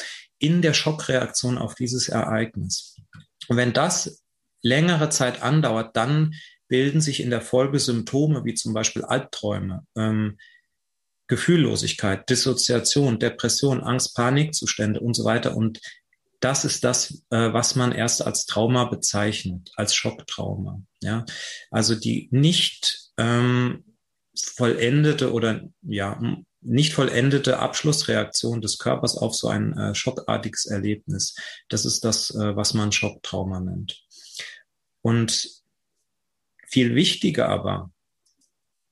in 0.41 0.63
der 0.63 0.75
Schockreaktion 0.75 1.59
auf 1.59 1.77
dieses 1.77 2.09
Ereignis. 2.09 2.97
Und 3.47 3.57
wenn 3.57 3.73
das 3.73 4.25
längere 4.63 5.09
Zeit 5.11 5.43
andauert, 5.43 5.97
dann 5.97 6.35
bilden 6.69 7.01
sich 7.01 7.21
in 7.21 7.31
der 7.31 7.41
Folge 7.41 7.81
Symptome 7.81 8.45
wie 8.45 8.55
zum 8.55 8.75
Beispiel 8.75 9.03
Albträume, 9.03 9.87
ähm, 9.97 10.39
Gefühllosigkeit, 11.27 12.29
Dissoziation, 12.31 13.19
Depression, 13.19 13.83
Angst, 13.83 14.15
Panikzustände 14.15 15.01
und 15.01 15.15
so 15.15 15.25
weiter. 15.25 15.57
Und 15.57 15.81
das 16.41 16.65
ist 16.65 16.85
das, 16.85 17.23
äh, 17.31 17.53
was 17.53 17.75
man 17.75 17.93
erst 17.93 18.25
als 18.25 18.47
Trauma 18.47 18.85
bezeichnet, 18.85 19.71
als 19.77 19.95
Schocktrauma. 19.95 20.81
Ja, 21.03 21.25
also 21.71 21.95
die 21.95 22.29
nicht 22.31 23.11
ähm, 23.17 23.85
vollendete 24.37 25.33
oder 25.33 25.63
ja 25.83 26.21
nicht 26.61 26.93
vollendete 26.93 27.59
Abschlussreaktion 27.59 28.61
des 28.61 28.79
Körpers 28.79 29.17
auf 29.17 29.35
so 29.35 29.49
ein 29.49 29.77
äh, 29.77 29.95
schockartiges 29.95 30.67
Erlebnis. 30.67 31.35
Das 31.69 31.85
ist 31.85 32.05
das, 32.05 32.31
äh, 32.31 32.57
was 32.57 32.75
man 32.75 32.93
Schocktrauma 32.93 33.61
nennt. 33.61 34.03
Und 35.03 35.58
viel 36.71 36.95
wichtiger 36.95 37.49
aber 37.49 37.91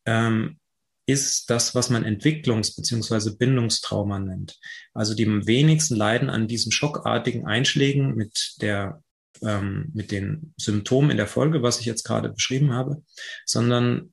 ähm, 0.06 0.58
ist 1.06 1.50
das, 1.50 1.74
was 1.74 1.88
man 1.88 2.04
Entwicklungs- 2.04 2.74
bzw. 2.74 3.36
Bindungstrauma 3.36 4.18
nennt. 4.18 4.58
Also 4.92 5.14
die 5.14 5.26
wenigsten 5.46 5.94
leiden 5.94 6.28
an 6.28 6.48
diesen 6.48 6.72
schockartigen 6.72 7.46
Einschlägen 7.46 8.16
mit 8.16 8.56
der 8.60 9.02
ähm, 9.42 9.90
mit 9.92 10.10
den 10.10 10.54
Symptomen 10.56 11.10
in 11.10 11.16
der 11.16 11.26
Folge, 11.26 11.62
was 11.62 11.78
ich 11.78 11.86
jetzt 11.86 12.04
gerade 12.04 12.30
beschrieben 12.30 12.72
habe, 12.72 13.02
sondern 13.44 14.12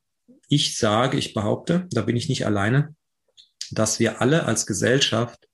ich 0.49 0.77
sage, 0.77 1.17
ich 1.17 1.33
behaupte, 1.33 1.87
da 1.91 2.01
bin 2.01 2.15
ich 2.15 2.29
nicht 2.29 2.45
alleine, 2.45 2.95
dass 3.71 3.99
wir 3.99 4.21
alle 4.21 4.45
als 4.45 4.65
Gesellschaft 4.65 5.47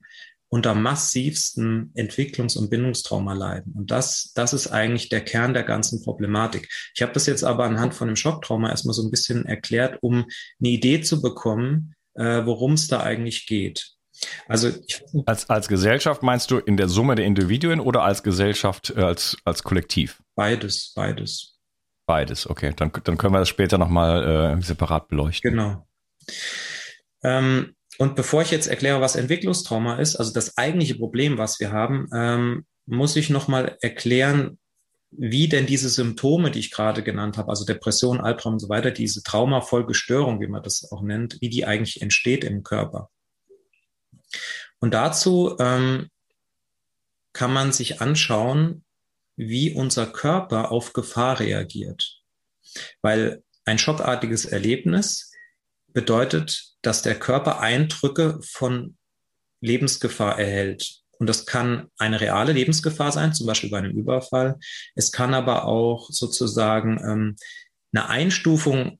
unter 0.50 0.74
massivsten 0.74 1.92
Entwicklungs- 1.94 2.58
und 2.58 2.70
Bindungstrauma 2.70 3.32
leiden. 3.34 3.72
Und 3.76 3.90
das, 3.90 4.32
das 4.34 4.52
ist 4.52 4.66
eigentlich 4.66 5.08
der 5.08 5.22
Kern 5.22 5.54
der 5.54 5.62
ganzen 5.62 6.02
Problematik. 6.02 6.68
Ich 6.94 7.02
habe 7.02 7.12
das 7.12 7.26
jetzt 7.26 7.44
aber 7.44 7.64
anhand 7.64 7.94
von 7.94 8.08
dem 8.08 8.16
Schocktrauma 8.16 8.68
erstmal 8.68 8.94
so 8.94 9.02
ein 9.02 9.10
bisschen 9.10 9.46
erklärt, 9.46 9.98
um 10.02 10.26
eine 10.60 10.68
Idee 10.68 11.00
zu 11.00 11.22
bekommen, 11.22 11.94
äh, 12.14 12.44
worum 12.44 12.72
es 12.72 12.88
da 12.88 13.00
eigentlich 13.00 13.46
geht. 13.46 13.92
Also 14.48 14.70
als, 15.24 15.48
als 15.48 15.68
Gesellschaft 15.68 16.22
meinst 16.22 16.50
du 16.50 16.58
in 16.58 16.76
der 16.76 16.88
Summe 16.88 17.14
der 17.14 17.24
Individuen 17.24 17.80
oder 17.80 18.02
als 18.02 18.22
Gesellschaft, 18.22 18.92
äh, 18.96 19.02
als, 19.02 19.36
als 19.44 19.62
Kollektiv? 19.62 20.20
Beides, 20.34 20.92
beides. 20.94 21.58
Beides, 22.06 22.50
okay. 22.50 22.72
Dann, 22.76 22.90
dann 23.04 23.16
können 23.16 23.34
wir 23.34 23.38
das 23.38 23.48
später 23.48 23.78
nochmal 23.78 24.58
äh, 24.58 24.62
separat 24.62 25.06
beleuchten. 25.08 25.52
Genau. 25.52 25.86
Ähm, 27.22 27.74
und 28.00 28.16
bevor 28.16 28.40
ich 28.40 28.50
jetzt 28.50 28.66
erkläre, 28.66 29.02
was 29.02 29.14
Entwicklungstrauma 29.14 29.96
ist, 29.96 30.16
also 30.16 30.32
das 30.32 30.56
eigentliche 30.56 30.94
Problem, 30.94 31.36
was 31.36 31.60
wir 31.60 31.70
haben, 31.70 32.08
ähm, 32.14 32.64
muss 32.86 33.14
ich 33.14 33.28
nochmal 33.28 33.76
erklären, 33.82 34.58
wie 35.10 35.48
denn 35.48 35.66
diese 35.66 35.90
Symptome, 35.90 36.50
die 36.50 36.60
ich 36.60 36.70
gerade 36.70 37.02
genannt 37.02 37.36
habe, 37.36 37.50
also 37.50 37.66
Depression, 37.66 38.22
Albtraum 38.22 38.54
und 38.54 38.58
so 38.58 38.70
weiter, 38.70 38.90
diese 38.90 39.22
Traumafolgestörung, 39.22 40.40
wie 40.40 40.46
man 40.46 40.62
das 40.62 40.90
auch 40.90 41.02
nennt, 41.02 41.42
wie 41.42 41.50
die 41.50 41.66
eigentlich 41.66 42.00
entsteht 42.00 42.42
im 42.42 42.62
Körper. 42.62 43.10
Und 44.78 44.94
dazu 44.94 45.56
ähm, 45.58 46.08
kann 47.34 47.52
man 47.52 47.70
sich 47.70 48.00
anschauen, 48.00 48.82
wie 49.36 49.74
unser 49.74 50.06
Körper 50.06 50.72
auf 50.72 50.94
Gefahr 50.94 51.38
reagiert. 51.38 52.22
Weil 53.02 53.42
ein 53.66 53.78
schockartiges 53.78 54.46
Erlebnis 54.46 55.29
bedeutet, 55.92 56.74
dass 56.82 57.02
der 57.02 57.18
Körper 57.18 57.60
Eindrücke 57.60 58.40
von 58.42 58.96
Lebensgefahr 59.60 60.38
erhält. 60.38 61.00
Und 61.18 61.26
das 61.26 61.44
kann 61.44 61.88
eine 61.98 62.20
reale 62.20 62.52
Lebensgefahr 62.52 63.12
sein, 63.12 63.34
zum 63.34 63.46
Beispiel 63.46 63.70
bei 63.70 63.78
einem 63.78 63.96
Überfall. 63.96 64.58
Es 64.94 65.12
kann 65.12 65.34
aber 65.34 65.66
auch 65.66 66.08
sozusagen 66.10 66.98
ähm, 67.04 67.36
eine 67.92 68.08
Einstufung 68.08 68.98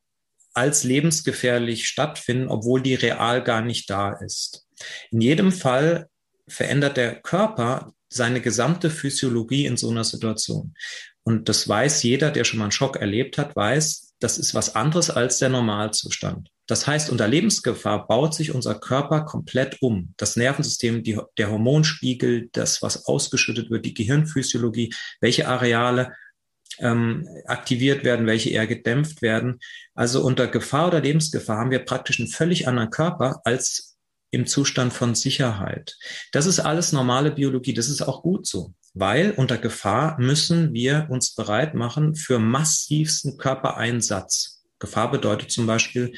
als 0.53 0.85
lebensgefährlich 0.85 1.87
stattfinden, 1.87 2.49
obwohl 2.49 2.83
die 2.83 2.95
real 2.95 3.43
gar 3.43 3.63
nicht 3.63 3.89
da 3.89 4.13
ist. 4.13 4.67
In 5.11 5.21
jedem 5.21 5.53
Fall 5.53 6.09
verändert 6.47 6.97
der 6.97 7.21
Körper 7.23 7.95
seine 8.09 8.41
gesamte 8.41 8.91
Physiologie 8.91 9.67
in 9.67 9.77
so 9.77 9.89
einer 9.91 10.05
Situation. 10.05 10.75
Und 11.23 11.49
das 11.49 11.69
weiß 11.69 12.03
jeder, 12.03 12.31
der 12.31 12.45
schon 12.45 12.59
mal 12.59 12.67
einen 12.67 12.73
Schock 12.73 12.97
erlebt 12.97 13.39
hat, 13.39 13.55
weiß, 13.55 14.10
das 14.21 14.39
ist 14.39 14.55
was 14.55 14.77
anderes 14.77 15.11
als 15.11 15.39
der 15.39 15.49
Normalzustand. 15.49 16.49
Das 16.67 16.87
heißt, 16.87 17.11
unter 17.11 17.27
Lebensgefahr 17.27 18.07
baut 18.07 18.35
sich 18.35 18.55
unser 18.55 18.77
Körper 18.77 19.25
komplett 19.25 19.79
um. 19.81 20.15
Das 20.17 20.37
Nervensystem, 20.37 21.03
die, 21.03 21.19
der 21.37 21.51
Hormonspiegel, 21.51 22.49
das, 22.53 22.81
was 22.83 23.07
ausgeschüttet 23.07 23.71
wird, 23.71 23.85
die 23.87 23.95
Gehirnphysiologie, 23.95 24.95
welche 25.21 25.49
Areale 25.49 26.15
ähm, 26.79 27.27
aktiviert 27.47 28.05
werden, 28.05 28.27
welche 28.27 28.51
eher 28.51 28.67
gedämpft 28.67 29.23
werden. 29.23 29.59
Also 29.95 30.23
unter 30.23 30.47
Gefahr 30.47 30.89
oder 30.89 31.01
Lebensgefahr 31.01 31.59
haben 31.59 31.71
wir 31.71 31.81
praktisch 31.81 32.21
einen 32.21 32.29
völlig 32.29 32.69
anderen 32.69 32.91
Körper 32.91 33.41
als 33.45 33.97
im 34.31 34.47
Zustand 34.47 34.93
von 34.93 35.15
Sicherheit. 35.15 35.97
Das 36.31 36.47
ist 36.47 36.61
alles 36.61 36.93
normale 36.93 37.33
Biologie. 37.33 37.75
Das 37.75 37.89
ist 37.89 38.03
auch 38.03 38.23
gut 38.23 38.47
so. 38.47 38.73
Weil 38.95 39.33
unter 39.33 39.59
Gefahr 39.59 40.19
müssen 40.21 40.73
wir 40.73 41.07
uns 41.11 41.35
bereit 41.35 41.75
machen 41.75 42.15
für 42.15 42.39
massivsten 42.39 43.37
Körpereinsatz. 43.37 44.63
Gefahr 44.79 45.11
bedeutet 45.11 45.51
zum 45.51 45.67
Beispiel, 45.67 46.13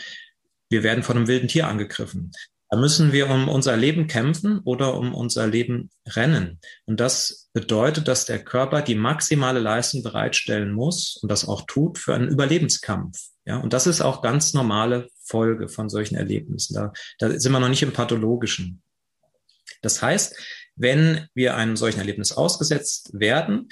wir 0.71 0.83
werden 0.83 1.03
von 1.03 1.17
einem 1.17 1.29
wilden 1.29 1.49
Tier 1.49 1.69
angegriffen. 1.69 2.33
Da 2.71 2.79
müssen 2.79 3.13
wir 3.13 3.29
um 3.29 3.49
unser 3.49 3.77
Leben 3.77 4.07
kämpfen 4.07 4.61
oder 4.65 4.95
um 4.95 5.15
unser 5.15 5.47
Leben 5.47 5.91
rennen. 6.09 6.59
Und 6.87 7.01
das 7.01 7.51
bedeutet, 7.53 8.09
dass 8.09 8.25
der 8.25 8.43
Körper 8.43 8.81
die 8.81 8.95
maximale 8.95 9.61
Leistung 9.61 10.03
bereitstellen 10.03 10.73
muss 10.73 11.19
und 11.21 11.31
das 11.31 11.47
auch 11.47 11.67
tut 11.67 11.99
für 11.99 12.15
einen 12.15 12.29
Überlebenskampf. 12.29 13.19
Ja, 13.45 13.59
und 13.59 13.75
das 13.75 13.87
ist 13.87 14.01
auch 14.01 14.23
ganz 14.23 14.55
normale 14.55 15.09
Folge 15.23 15.69
von 15.69 15.91
solchen 15.91 16.15
Erlebnissen. 16.15 16.73
Da, 16.73 16.93
da 17.19 17.39
sind 17.39 17.53
wir 17.53 17.61
noch 17.61 17.69
nicht 17.69 17.83
im 17.83 17.93
Pathologischen. 17.93 18.83
Das 19.83 20.01
heißt, 20.01 20.35
wenn 20.77 21.27
wir 21.35 21.57
einem 21.57 21.77
solchen 21.77 22.01
Erlebnis 22.01 22.33
ausgesetzt 22.33 23.11
werden 23.13 23.69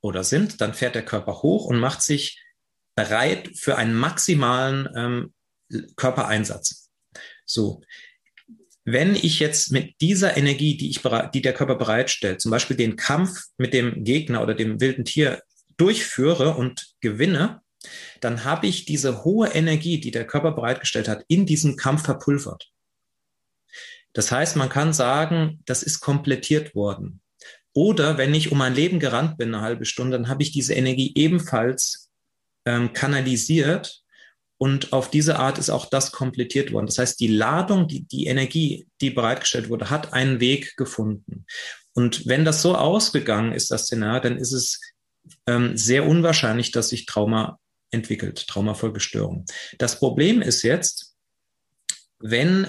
oder 0.00 0.24
sind, 0.24 0.60
dann 0.60 0.74
fährt 0.74 0.94
der 0.94 1.04
Körper 1.04 1.42
hoch 1.42 1.66
und 1.66 1.78
macht 1.78 2.02
sich 2.02 2.42
bereit 2.94 3.50
für 3.54 3.76
einen 3.76 3.94
maximalen 3.94 4.88
ähm, 4.94 5.34
Körpereinsatz. 5.96 6.90
So. 7.44 7.82
Wenn 8.84 9.14
ich 9.14 9.40
jetzt 9.40 9.72
mit 9.72 10.00
dieser 10.00 10.36
Energie, 10.36 10.76
die 10.76 10.90
ich, 10.90 11.00
die 11.34 11.42
der 11.42 11.52
Körper 11.52 11.76
bereitstellt, 11.76 12.40
zum 12.40 12.50
Beispiel 12.50 12.76
den 12.76 12.96
Kampf 12.96 13.44
mit 13.58 13.74
dem 13.74 14.04
Gegner 14.04 14.42
oder 14.42 14.54
dem 14.54 14.80
wilden 14.80 15.04
Tier 15.04 15.42
durchführe 15.76 16.54
und 16.56 16.94
gewinne, 17.00 17.60
dann 18.20 18.44
habe 18.44 18.66
ich 18.66 18.84
diese 18.84 19.24
hohe 19.24 19.48
Energie, 19.48 20.00
die 20.00 20.10
der 20.10 20.26
Körper 20.26 20.52
bereitgestellt 20.52 21.08
hat, 21.08 21.24
in 21.28 21.46
diesem 21.46 21.76
Kampf 21.76 22.04
verpulvert. 22.04 22.70
Das 24.12 24.32
heißt, 24.32 24.56
man 24.56 24.68
kann 24.68 24.92
sagen, 24.92 25.60
das 25.66 25.82
ist 25.82 26.00
komplettiert 26.00 26.74
worden. 26.74 27.20
Oder 27.72 28.18
wenn 28.18 28.34
ich 28.34 28.50
um 28.50 28.58
mein 28.58 28.74
Leben 28.74 28.98
gerannt 28.98 29.38
bin, 29.38 29.54
eine 29.54 29.62
halbe 29.62 29.84
Stunde, 29.84 30.16
dann 30.16 30.28
habe 30.28 30.42
ich 30.42 30.50
diese 30.50 30.74
Energie 30.74 31.12
ebenfalls 31.14 32.10
ähm, 32.64 32.92
kanalisiert 32.92 34.02
und 34.58 34.92
auf 34.92 35.10
diese 35.10 35.38
Art 35.38 35.58
ist 35.58 35.70
auch 35.70 35.86
das 35.86 36.12
komplettiert 36.12 36.72
worden. 36.72 36.86
Das 36.86 36.98
heißt, 36.98 37.18
die 37.20 37.28
Ladung, 37.28 37.88
die, 37.88 38.02
die 38.02 38.26
Energie, 38.26 38.86
die 39.00 39.10
bereitgestellt 39.10 39.70
wurde, 39.70 39.88
hat 39.88 40.12
einen 40.12 40.40
Weg 40.40 40.76
gefunden. 40.76 41.46
Und 41.94 42.26
wenn 42.26 42.44
das 42.44 42.60
so 42.60 42.74
ausgegangen 42.76 43.52
ist, 43.52 43.70
das 43.70 43.84
Szenario, 43.84 44.20
dann 44.20 44.38
ist 44.38 44.52
es 44.52 44.80
ähm, 45.46 45.76
sehr 45.76 46.06
unwahrscheinlich, 46.06 46.72
dass 46.72 46.90
sich 46.90 47.06
Trauma 47.06 47.58
entwickelt, 47.90 48.46
Traumafolgestörung. 48.48 49.46
Das 49.78 49.98
Problem 49.98 50.42
ist 50.42 50.62
jetzt, 50.62 51.14
wenn 52.18 52.68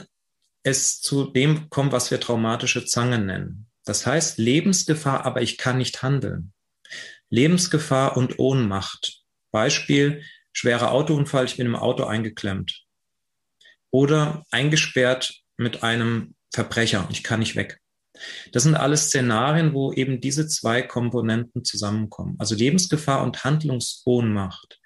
es 0.63 1.01
zu 1.01 1.25
dem 1.25 1.69
kommt, 1.69 1.91
was 1.91 2.11
wir 2.11 2.19
traumatische 2.19 2.85
Zange 2.85 3.19
nennen. 3.19 3.67
Das 3.85 4.05
heißt 4.05 4.37
Lebensgefahr, 4.37 5.25
aber 5.25 5.41
ich 5.41 5.57
kann 5.57 5.77
nicht 5.77 6.03
handeln. 6.03 6.53
Lebensgefahr 7.29 8.17
und 8.17 8.39
Ohnmacht. 8.39 9.21
Beispiel, 9.51 10.23
schwerer 10.53 10.91
Autounfall, 10.91 11.45
ich 11.45 11.57
bin 11.57 11.65
im 11.65 11.75
Auto 11.75 12.03
eingeklemmt. 12.03 12.83
Oder 13.89 14.43
eingesperrt 14.51 15.41
mit 15.57 15.83
einem 15.83 16.35
Verbrecher, 16.53 17.07
ich 17.11 17.23
kann 17.23 17.39
nicht 17.39 17.55
weg. 17.55 17.79
Das 18.51 18.63
sind 18.63 18.75
alles 18.75 19.05
Szenarien, 19.05 19.73
wo 19.73 19.93
eben 19.93 20.21
diese 20.21 20.47
zwei 20.47 20.81
Komponenten 20.81 21.63
zusammenkommen. 21.63 22.35
Also 22.37 22.55
Lebensgefahr 22.55 23.23
und 23.23 23.43
Handlungsohnmacht 23.43 24.79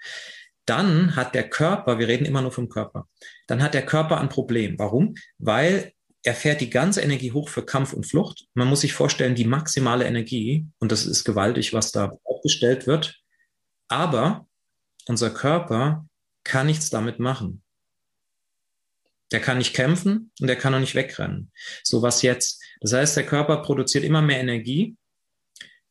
dann 0.65 1.15
hat 1.15 1.35
der 1.35 1.49
Körper, 1.49 1.99
wir 1.99 2.07
reden 2.07 2.25
immer 2.25 2.41
nur 2.41 2.51
vom 2.51 2.69
Körper, 2.69 3.07
dann 3.47 3.61
hat 3.61 3.73
der 3.73 3.85
Körper 3.85 4.19
ein 4.19 4.29
Problem. 4.29 4.77
Warum? 4.77 5.15
Weil 5.37 5.93
er 6.23 6.33
fährt 6.33 6.61
die 6.61 6.69
ganze 6.69 7.01
Energie 7.01 7.31
hoch 7.31 7.49
für 7.49 7.65
Kampf 7.65 7.93
und 7.93 8.05
Flucht. 8.05 8.45
Man 8.53 8.67
muss 8.67 8.81
sich 8.81 8.93
vorstellen, 8.93 9.35
die 9.35 9.45
maximale 9.45 10.05
Energie, 10.05 10.65
und 10.79 10.91
das 10.91 11.05
ist 11.05 11.23
gewaltig, 11.23 11.73
was 11.73 11.91
da 11.91 12.17
aufgestellt 12.23 12.87
wird, 12.87 13.21
aber 13.87 14.47
unser 15.07 15.29
Körper 15.29 16.07
kann 16.43 16.67
nichts 16.67 16.89
damit 16.89 17.19
machen. 17.19 17.61
Der 19.31 19.39
kann 19.39 19.59
nicht 19.59 19.75
kämpfen 19.75 20.31
und 20.39 20.47
der 20.47 20.55
kann 20.55 20.73
auch 20.73 20.79
nicht 20.79 20.95
wegrennen. 20.95 21.51
So 21.83 22.01
was 22.01 22.21
jetzt. 22.21 22.63
Das 22.81 22.93
heißt, 22.93 23.17
der 23.17 23.25
Körper 23.25 23.57
produziert 23.57 24.03
immer 24.03 24.21
mehr 24.21 24.39
Energie 24.39 24.95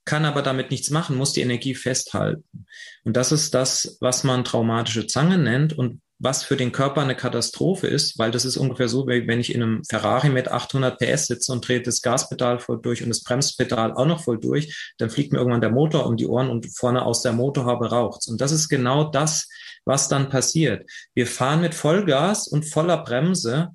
kann 0.04 0.25
aber 0.25 0.42
damit 0.42 0.70
nichts 0.70 0.90
machen, 0.90 1.16
muss 1.16 1.33
die 1.33 1.40
Energie 1.40 1.74
festhalten. 1.74 2.66
Und 3.05 3.16
das 3.16 3.33
ist 3.33 3.55
das, 3.55 3.96
was 4.00 4.24
man 4.24 4.44
traumatische 4.44 5.07
Zange 5.07 5.38
nennt 5.38 5.72
und 5.72 6.02
was 6.18 6.44
für 6.44 6.57
den 6.57 6.72
Körper 6.72 7.03
eine 7.03 7.16
Katastrophe 7.16 7.87
ist, 7.87 8.18
weil 8.18 8.31
das 8.31 8.44
ist 8.44 8.57
ungefähr 8.57 8.88
so, 8.88 9.07
wie 9.07 9.27
wenn 9.27 9.40
ich 9.40 9.55
in 9.55 9.62
einem 9.62 9.85
Ferrari 9.85 10.29
mit 10.29 10.48
800 10.48 10.98
PS 10.98 11.27
sitze 11.27 11.53
und 11.53 11.66
drehe 11.66 11.83
das 11.83 12.03
Gaspedal 12.03 12.61
voll 12.61 12.81
durch 12.81 13.03
und 13.03 13.09
das 13.09 13.22
Bremspedal 13.22 13.92
auch 13.92 14.07
noch 14.07 14.22
voll 14.22 14.38
durch, 14.38 14.92
dann 14.98 15.11
fliegt 15.11 15.33
mir 15.33 15.38
irgendwann 15.38 15.61
der 15.61 15.70
Motor 15.70 16.07
um 16.07 16.16
die 16.16 16.27
Ohren 16.27 16.50
und 16.50 16.66
vorne 16.77 17.05
aus 17.05 17.22
der 17.22 17.33
Motorhaube 17.33 17.90
raucht's. 17.90 18.29
Und 18.29 18.40
das 18.40 18.53
ist 18.53 18.68
genau 18.68 19.05
das, 19.05 19.48
was 19.85 20.09
dann 20.09 20.29
passiert. 20.29 20.88
Wir 21.14 21.27
fahren 21.27 21.61
mit 21.61 21.74
Vollgas 21.74 22.48
und 22.48 22.64
voller 22.64 23.03
Bremse, 23.03 23.70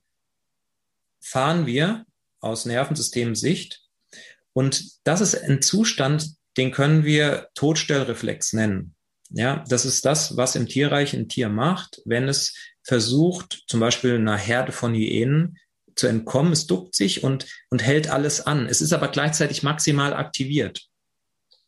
fahren 1.21 1.65
wir 1.65 2.05
aus 2.39 2.65
Nervensystemsicht 2.65 3.81
und 4.53 5.05
das 5.05 5.21
ist 5.21 5.35
ein 5.35 5.61
Zustand, 5.61 6.35
den 6.57 6.71
können 6.71 7.03
wir 7.03 7.49
Todstellreflex 7.53 8.53
nennen. 8.53 8.95
Ja, 9.31 9.63
das 9.69 9.85
ist 9.85 10.05
das, 10.05 10.37
was 10.37 10.55
im 10.55 10.67
Tierreich 10.67 11.13
ein 11.13 11.29
Tier 11.29 11.49
macht, 11.49 12.01
wenn 12.05 12.27
es 12.27 12.55
versucht, 12.83 13.63
zum 13.67 13.79
Beispiel 13.79 14.15
einer 14.15 14.37
Herde 14.37 14.71
von 14.71 14.93
Hyänen 14.93 15.59
zu 15.95 16.07
entkommen. 16.07 16.53
Es 16.53 16.65
duckt 16.65 16.95
sich 16.95 17.23
und, 17.23 17.45
und 17.69 17.83
hält 17.83 18.09
alles 18.09 18.41
an. 18.41 18.65
Es 18.65 18.81
ist 18.81 18.93
aber 18.93 19.09
gleichzeitig 19.09 19.61
maximal 19.61 20.13
aktiviert. 20.13 20.87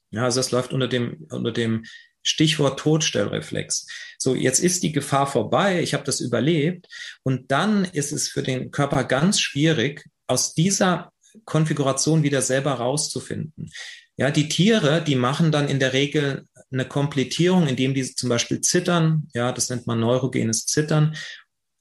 Ja, 0.10 0.24
also 0.24 0.40
das 0.40 0.52
läuft 0.52 0.74
unter 0.74 0.88
dem, 0.88 1.28
unter 1.30 1.52
dem 1.52 1.86
Stichwort 2.24 2.80
Todstellreflex. 2.80 3.88
So, 4.18 4.36
jetzt 4.36 4.60
ist 4.60 4.84
die 4.84 4.92
Gefahr 4.92 5.28
vorbei, 5.28 5.82
ich 5.82 5.94
habe 5.94 6.04
das 6.04 6.20
überlebt 6.20 6.88
und 7.24 7.52
dann 7.52 7.86
ist 7.86 8.12
es 8.12 8.28
für 8.28 8.44
den 8.44 8.72
Körper 8.72 9.04
ganz 9.04 9.40
schwierig, 9.40 10.06
aus 10.28 10.54
dieser 10.54 11.12
Konfiguration 11.46 12.24
wieder 12.24 12.42
selber 12.42 12.74
rauszufinden. 12.74 13.72
Ja, 14.18 14.30
die 14.30 14.50
Tiere, 14.50 15.02
die 15.04 15.16
machen 15.16 15.52
dann 15.52 15.68
in 15.68 15.80
der 15.80 15.94
Regel 15.94 16.46
eine 16.72 16.86
Komplettierung, 16.86 17.68
indem 17.68 17.94
die 17.94 18.04
zum 18.16 18.30
Beispiel 18.30 18.62
zittern. 18.62 19.28
Ja, 19.34 19.52
das 19.52 19.70
nennt 19.70 19.88
man 19.88 20.00
neurogenes 20.00 20.66
Zittern 20.66 21.16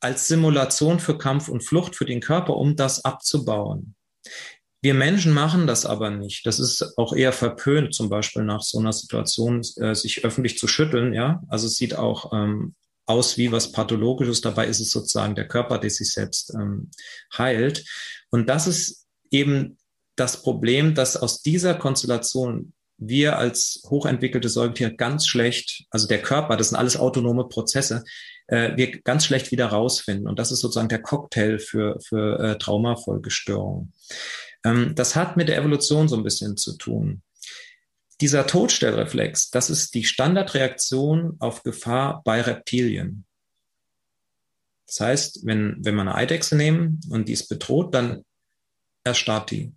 als 0.01 0.29
Simulation 0.29 0.99
für 0.99 1.19
Kampf 1.19 1.49
und 1.49 1.63
Flucht 1.63 1.95
für 1.95 2.07
den 2.07 2.21
Körper, 2.21 2.57
um 2.57 2.75
das 2.75 3.05
abzubauen. 3.05 3.95
Wir 4.83 4.95
Menschen 4.95 5.33
machen 5.33 5.67
das 5.67 5.85
aber 5.85 6.11
nicht. 6.11 6.47
Das 6.47 6.59
ist 6.59 6.97
auch 6.97 7.13
eher 7.13 7.33
verpönt, 7.33 7.95
zum 7.95 8.09
Beispiel 8.09 8.43
nach 8.43 8.63
so 8.63 8.79
einer 8.79 8.95
Situation 8.95 9.61
äh, 9.77 9.95
sich 9.95 10.25
öffentlich 10.25 10.57
zu 10.57 10.67
schütteln. 10.67 11.13
Ja, 11.13 11.43
also 11.49 11.67
es 11.67 11.77
sieht 11.77 11.95
auch 11.97 12.33
ähm, 12.33 12.75
aus 13.05 13.37
wie 13.37 13.53
was 13.53 13.73
Pathologisches. 13.73 14.41
Dabei 14.41 14.69
ist 14.69 14.81
es 14.81 14.91
sozusagen 14.91 15.35
der 15.35 15.49
Körper, 15.49 15.79
der 15.79 15.91
sich 15.91 16.11
selbst 16.11 16.55
ähm, 16.55 16.91
heilt. 17.37 17.85
Und 18.31 18.49
das 18.49 18.67
ist 18.67 19.07
eben 19.31 19.77
das 20.17 20.41
Problem, 20.41 20.95
dass 20.95 21.17
aus 21.17 21.43
dieser 21.43 21.75
Konstellation 21.75 22.73
wir 23.01 23.39
als 23.39 23.83
hochentwickelte 23.89 24.49
Säugetiere 24.49 24.95
ganz 24.95 25.27
schlecht, 25.27 25.87
also 25.91 26.07
der 26.07 26.21
Körper, 26.23 26.57
das 26.57 26.69
sind 26.69 26.79
alles 26.79 26.97
autonome 26.97 27.49
Prozesse, 27.49 28.05
äh, 28.47 28.77
wir 28.77 29.01
ganz 29.01 29.25
schlecht 29.25 29.51
wieder 29.51 29.67
rausfinden. 29.67 30.29
Und 30.29 30.39
das 30.39 30.53
ist 30.53 30.61
sozusagen 30.61 30.89
der 30.89 31.03
Cocktail 31.03 31.59
für, 31.59 31.99
für 32.01 32.39
äh, 32.39 32.59
Traumafolgestörungen. 32.59 33.93
Ähm, 34.65 34.95
das 34.95 35.17
hat 35.17 35.37
mit 35.37 35.49
der 35.49 35.57
Evolution 35.57 36.09
so 36.09 36.17
ein 36.17 36.23
bisschen 36.23 36.57
zu 36.57 36.77
tun. 36.77 37.23
Dieser 38.21 38.47
Todstellreflex, 38.47 39.51
das 39.51 39.71
ist 39.71 39.95
die 39.95 40.05
Standardreaktion 40.05 41.37
auf 41.39 41.63
Gefahr 41.63 42.21
bei 42.23 42.43
Reptilien. 42.43 43.25
Das 44.87 45.01
heißt, 45.01 45.47
wenn, 45.47 45.77
wenn 45.81 45.95
wir 45.95 46.03
eine 46.03 46.17
Eidechse 46.17 46.55
nehmen 46.55 47.01
und 47.09 47.29
die 47.29 47.33
ist 47.33 47.49
bedroht, 47.49 47.95
dann 47.95 48.25
erstarrt 49.05 49.53
die. 49.53 49.73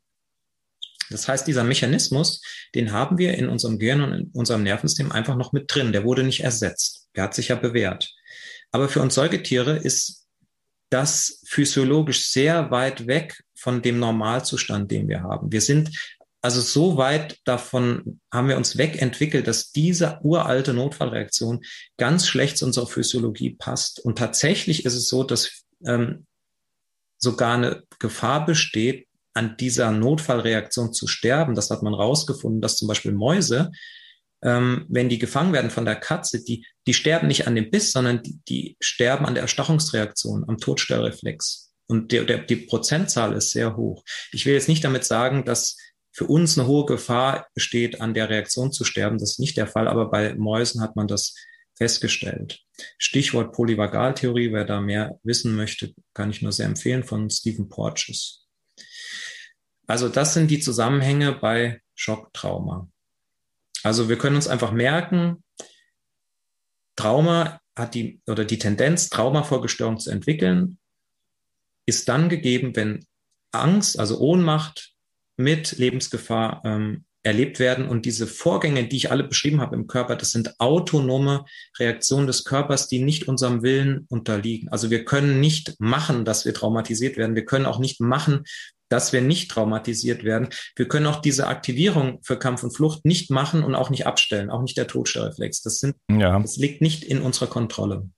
Das 1.10 1.28
heißt, 1.28 1.48
dieser 1.48 1.64
Mechanismus, 1.64 2.42
den 2.76 2.92
haben 2.92 3.18
wir 3.18 3.36
in 3.36 3.50
unserem 3.50 3.80
Gehirn 3.80 4.02
und 4.02 4.14
in 4.14 4.32
unserem 4.34 4.64
Nervensystem 4.64 5.12
einfach 5.12 5.36
noch 5.36 5.54
mit 5.54 5.74
drin. 5.74 5.92
Der 5.92 6.04
wurde 6.04 6.24
nicht 6.24 6.44
ersetzt. 6.44 7.08
Der 7.16 7.24
hat 7.24 7.34
sich 7.34 7.50
ja 7.50 7.56
bewährt. 7.56 8.14
Aber 8.72 8.90
für 8.90 9.02
uns 9.02 9.16
Säugetiere 9.16 9.78
ist 9.78 10.26
das 10.90 11.42
physiologisch 11.46 12.28
sehr 12.28 12.72
weit 12.72 13.08
weg 13.08 13.44
von 13.56 13.82
dem 13.82 14.00
Normalzustand, 14.00 14.92
den 14.92 15.08
wir 15.08 15.24
haben. 15.24 15.52
Wir 15.52 15.62
sind 15.62 15.90
also 16.44 16.60
so 16.60 16.98
weit 16.98 17.40
davon 17.46 18.20
haben 18.30 18.50
wir 18.50 18.58
uns 18.58 18.78
wegentwickelt, 18.78 19.48
dass 19.48 19.72
diese 19.72 20.20
uralte 20.24 20.74
Notfallreaktion 20.74 21.62
ganz 21.98 22.28
schlecht 22.28 22.58
zu 22.58 22.66
unserer 22.66 22.86
Physiologie 22.86 23.52
passt. 23.52 24.02
Und 24.02 24.18
tatsächlich 24.18 24.84
ist 24.86 24.94
es 24.94 25.08
so, 25.08 25.24
dass 25.24 25.64
ähm, 25.86 26.26
sogar 27.18 27.56
eine 27.56 27.84
Gefahr 27.98 28.46
besteht, 28.46 29.08
an 29.34 29.58
dieser 29.58 29.92
Notfallreaktion 29.92 30.94
zu 30.94 31.08
sterben. 31.08 31.56
Das 31.56 31.70
hat 31.70 31.84
man 31.84 31.94
rausgefunden, 31.94 32.62
dass 32.62 32.78
zum 32.78 32.88
Beispiel 32.88 33.12
Mäuse, 33.12 33.72
ähm, 34.44 34.86
wenn 34.90 35.10
die 35.10 35.20
gefangen 35.20 35.54
werden 35.54 35.72
von 35.72 35.86
der 35.86 35.96
Katze, 35.96 36.44
die, 36.44 36.66
die 36.86 36.94
sterben 36.94 37.28
nicht 37.28 37.48
an 37.48 37.56
dem 37.56 37.72
Biss, 37.72 37.92
sondern 37.92 38.22
die, 38.22 38.40
die 38.48 38.78
sterben 38.80 39.26
an 39.26 39.34
der 39.34 39.44
Erstachungsreaktion, 39.44 40.46
am 40.48 40.58
Todstellreflex. 40.58 41.72
Und 41.88 42.12
der, 42.12 42.26
der, 42.26 42.40
die 42.40 42.56
Prozentzahl 42.56 43.34
ist 43.34 43.52
sehr 43.52 43.76
hoch. 43.76 44.04
Ich 44.32 44.46
will 44.46 44.54
jetzt 44.54 44.70
nicht 44.70 44.84
damit 44.84 45.06
sagen, 45.06 45.46
dass 45.46 45.78
für 46.12 46.26
uns 46.26 46.58
eine 46.58 46.68
hohe 46.68 46.86
Gefahr 46.86 47.48
besteht, 47.56 48.00
an 48.00 48.14
der 48.14 48.30
Reaktion 48.30 48.72
zu 48.72 48.84
sterben. 48.84 49.18
Das 49.18 49.32
ist 49.32 49.40
nicht 49.40 49.58
der 49.58 49.68
Fall, 49.68 49.88
aber 49.88 50.10
bei 50.10 50.36
Mäusen 50.36 50.82
hat 50.82 50.96
man 50.96 51.08
das 51.08 51.34
festgestellt. 51.76 52.62
Stichwort 52.98 53.54
Polyvagaltheorie, 53.54 54.54
wer 54.54 54.66
da 54.66 54.80
mehr 54.80 55.20
wissen 55.24 55.56
möchte, 55.56 55.94
kann 56.14 56.30
ich 56.30 56.42
nur 56.42 56.52
sehr 56.52 56.68
empfehlen 56.68 57.04
von 57.04 57.30
Stephen 57.30 57.68
Porges. 57.68 58.43
Also 59.88 60.10
das 60.10 60.34
sind 60.34 60.50
die 60.50 60.60
Zusammenhänge 60.60 61.34
bei 61.34 61.82
Schocktrauma. 61.96 62.90
Also 63.84 64.10
wir 64.10 64.18
können 64.18 64.38
uns 64.38 64.48
einfach 64.48 64.72
merken, 64.72 65.44
Trauma 66.96 67.60
hat 67.76 67.96
die 67.96 68.22
oder 68.28 68.46
die 68.46 68.60
Tendenz, 68.60 69.10
Traumafolgestörung 69.10 70.00
zu 70.00 70.12
entwickeln, 70.12 70.78
ist 71.86 72.08
dann 72.08 72.30
gegeben, 72.30 72.76
wenn 72.76 73.06
Angst, 73.52 74.00
also 74.00 74.20
Ohnmacht 74.20 74.94
mit 75.38 75.78
Lebensgefahr 75.78 76.62
ähm, 76.64 77.06
erlebt 77.24 77.60
werden. 77.60 77.88
Und 77.88 78.06
diese 78.06 78.28
Vorgänge, 78.28 78.88
die 78.88 78.98
ich 78.98 79.12
alle 79.12 79.24
beschrieben 79.24 79.62
habe 79.62 79.76
im 79.76 79.88
Körper, 79.88 80.16
das 80.16 80.32
sind 80.32 80.60
autonome 80.60 81.46
Reaktionen 81.80 82.28
des 82.28 82.44
Körpers, 82.44 82.88
die 82.88 83.02
nicht 83.02 83.28
unserem 83.28 83.64
Willen 83.64 84.06
unterliegen. 84.10 84.70
Also 84.70 84.92
wir 84.92 85.06
können 85.06 85.40
nicht 85.40 85.76
machen, 85.80 86.26
dass 86.26 86.46
wir 86.46 86.54
traumatisiert 86.54 87.18
werden. 87.18 87.36
Wir 87.36 87.46
können 87.46 87.66
auch 87.66 87.80
nicht 87.80 88.00
machen, 88.00 88.44
dass 88.90 89.14
wir 89.14 89.22
nicht 89.22 89.50
traumatisiert 89.50 90.24
werden. 90.24 90.50
Wir 90.76 90.88
können 90.88 91.08
auch 91.08 91.22
diese 91.22 91.48
Aktivierung 91.48 92.20
für 92.22 92.38
Kampf 92.38 92.64
und 92.64 92.72
Flucht 92.72 93.06
nicht 93.06 93.32
machen 93.32 93.64
und 93.64 93.76
auch 93.76 93.90
nicht 93.90 94.06
abstellen, 94.06 94.50
auch 94.50 94.62
nicht 94.62 94.78
der 94.78 94.88
Todstellreflex. 94.88 95.62
Das, 95.62 95.80
sind, 95.80 95.96
ja. 96.12 96.38
das 96.40 96.58
liegt 96.58 96.82
nicht 96.82 97.04
in 97.04 97.22
unserer 97.22 97.48
Kontrolle. 97.48 98.10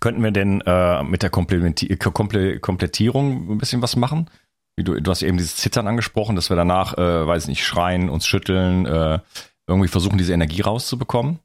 Könnten 0.00 0.22
wir 0.22 0.32
denn 0.32 0.60
äh, 0.62 1.02
mit 1.02 1.22
der 1.22 1.30
Komplettierung 1.30 3.50
ein 3.50 3.58
bisschen 3.58 3.82
was 3.82 3.96
machen? 3.96 4.30
Wie 4.76 4.84
du, 4.84 5.00
du 5.00 5.10
hast 5.10 5.22
eben 5.22 5.38
dieses 5.38 5.56
Zittern 5.56 5.86
angesprochen, 5.86 6.36
dass 6.36 6.50
wir 6.50 6.56
danach, 6.56 6.98
äh, 6.98 7.26
weiß 7.26 7.48
nicht, 7.48 7.64
schreien, 7.64 8.10
uns 8.10 8.26
schütteln, 8.26 8.84
äh, 8.84 9.20
irgendwie 9.66 9.88
versuchen, 9.88 10.18
diese 10.18 10.34
Energie 10.34 10.60
rauszubekommen? 10.60 11.38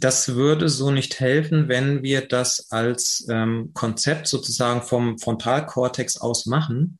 Das 0.00 0.34
würde 0.34 0.68
so 0.68 0.90
nicht 0.90 1.18
helfen, 1.18 1.68
wenn 1.68 2.02
wir 2.02 2.26
das 2.26 2.70
als 2.70 3.26
ähm, 3.28 3.72
Konzept 3.74 4.28
sozusagen 4.28 4.82
vom 4.82 5.18
Frontalkortex 5.18 6.18
aus 6.18 6.46
machen. 6.46 6.98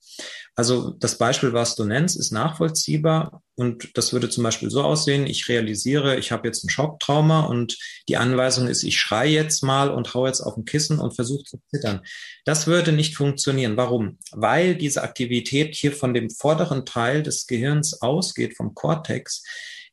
Also 0.57 0.91
das 0.91 1.19
Beispiel, 1.19 1.53
was 1.53 1.77
du 1.77 1.85
nennst, 1.85 2.17
ist 2.17 2.33
nachvollziehbar 2.33 3.43
und 3.55 3.97
das 3.97 4.13
würde 4.13 4.29
zum 4.29 4.43
Beispiel 4.43 4.71
so 4.71 4.83
aussehen, 4.83 5.27
ich 5.29 5.49
realisiere, 5.49 6.17
ich 6.17 6.33
habe 6.33 6.49
jetzt 6.49 6.65
ein 6.65 6.69
Schocktrauma 6.69 7.43
und 7.43 7.79
die 8.09 8.17
Anweisung 8.17 8.67
ist, 8.67 8.83
ich 8.83 8.99
schreie 8.99 9.31
jetzt 9.31 9.63
mal 9.63 9.91
und 9.91 10.15
hau 10.15 10.27
jetzt 10.27 10.41
auf 10.41 10.57
ein 10.57 10.65
Kissen 10.65 10.99
und 10.99 11.15
versuche 11.15 11.45
zu 11.45 11.61
zittern. 11.71 12.01
Das 12.45 12.67
würde 12.67 12.91
nicht 12.91 13.17
funktionieren. 13.17 13.77
Warum? 13.77 14.19
Weil 14.33 14.75
diese 14.75 15.03
Aktivität 15.03 15.77
hier 15.77 15.93
von 15.93 16.13
dem 16.13 16.29
vorderen 16.29 16.85
Teil 16.85 17.23
des 17.23 17.47
Gehirns 17.47 18.03
ausgeht, 18.03 18.57
vom 18.57 18.75
Kortex. 18.75 19.45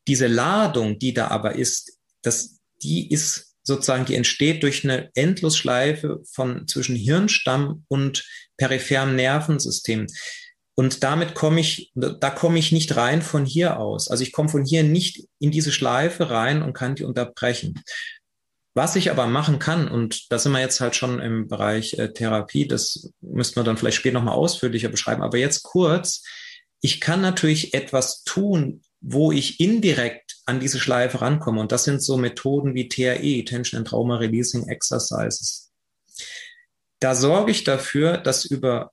Diese 0.08 0.26
Ladung, 0.26 0.98
die 0.98 1.14
da 1.14 1.28
aber 1.28 1.54
ist, 1.54 2.00
das, 2.24 2.56
die 2.84 3.12
ist 3.12 3.56
sozusagen, 3.64 4.06
die 4.06 4.16
entsteht 4.16 4.64
durch 4.64 4.84
eine 4.84 5.10
Endlosschleife 5.16 6.22
von 6.32 6.68
zwischen 6.68 6.96
Hirnstamm 6.96 7.84
und 7.88 8.24
peripherem 8.58 9.16
Nervensystem. 9.16 10.08
Und 10.76 11.04
damit 11.04 11.36
komme 11.36 11.62
ich, 11.62 11.92
da 11.96 12.30
komme 12.30 12.60
ich 12.60 12.72
nicht 12.72 12.96
rein 12.96 13.22
von 13.22 13.46
hier 13.46 13.80
aus. 13.80 14.10
Also 14.10 14.24
ich 14.24 14.34
komme 14.34 14.50
von 14.50 14.66
hier 14.66 14.84
nicht 14.84 15.26
in 15.40 15.52
diese 15.52 15.72
Schleife 15.72 16.30
rein 16.30 16.62
und 16.62 16.74
kann 16.74 16.96
die 16.96 17.06
unterbrechen. 17.06 17.82
Was 18.78 18.98
ich 18.98 19.10
aber 19.10 19.26
machen 19.26 19.58
kann, 19.58 19.88
und 19.88 20.30
da 20.32 20.38
sind 20.38 20.52
wir 20.52 20.60
jetzt 20.60 20.82
halt 20.82 20.98
schon 20.98 21.22
im 21.22 21.48
Bereich 21.48 21.94
äh, 21.94 22.12
Therapie, 22.12 22.68
das 22.68 23.10
müssten 23.22 23.56
wir 23.56 23.64
dann 23.64 23.78
vielleicht 23.78 23.98
später 23.98 24.16
nochmal 24.16 24.36
ausführlicher 24.36 24.90
beschreiben, 24.90 25.24
aber 25.24 25.38
jetzt 25.38 25.64
kurz, 25.64 26.24
ich 26.82 27.00
kann 27.00 27.22
natürlich 27.22 27.74
etwas 27.74 28.26
tun, 28.26 28.82
wo 29.08 29.32
ich 29.32 29.60
indirekt 29.60 30.38
an 30.46 30.60
diese 30.60 30.80
Schleife 30.80 31.22
rankomme. 31.22 31.62
Und 31.62 31.72
das 31.72 31.84
sind 31.84 32.02
so 32.02 32.18
Methoden 32.18 32.74
wie 32.74 32.90
TRE, 32.90 33.46
Tension 33.46 33.78
and 33.78 33.88
Trauma 33.88 34.18
Releasing 34.18 34.68
Exercises. 34.68 35.72
Da 37.00 37.14
sorge 37.14 37.52
ich 37.52 37.64
dafür, 37.64 38.18
dass 38.18 38.46
über 38.46 38.92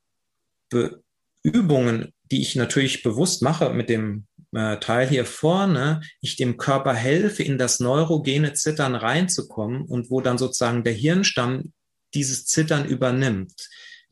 Übungen, 1.42 2.12
die 2.30 2.42
ich 2.42 2.56
natürlich 2.56 3.02
bewusst 3.02 3.42
mache 3.42 3.72
mit 3.72 3.88
dem 3.88 4.26
äh, 4.54 4.78
Teil 4.78 5.08
hier 5.08 5.24
vorne, 5.24 6.02
ich 6.20 6.36
dem 6.36 6.58
Körper 6.58 6.92
helfe, 6.92 7.42
in 7.42 7.56
das 7.56 7.80
neurogene 7.80 8.52
Zittern 8.52 8.94
reinzukommen 8.94 9.82
und 9.82 10.10
wo 10.10 10.20
dann 10.20 10.36
sozusagen 10.36 10.84
der 10.84 10.92
Hirnstamm 10.92 11.72
dieses 12.12 12.44
Zittern 12.44 12.84
übernimmt. 12.84 13.54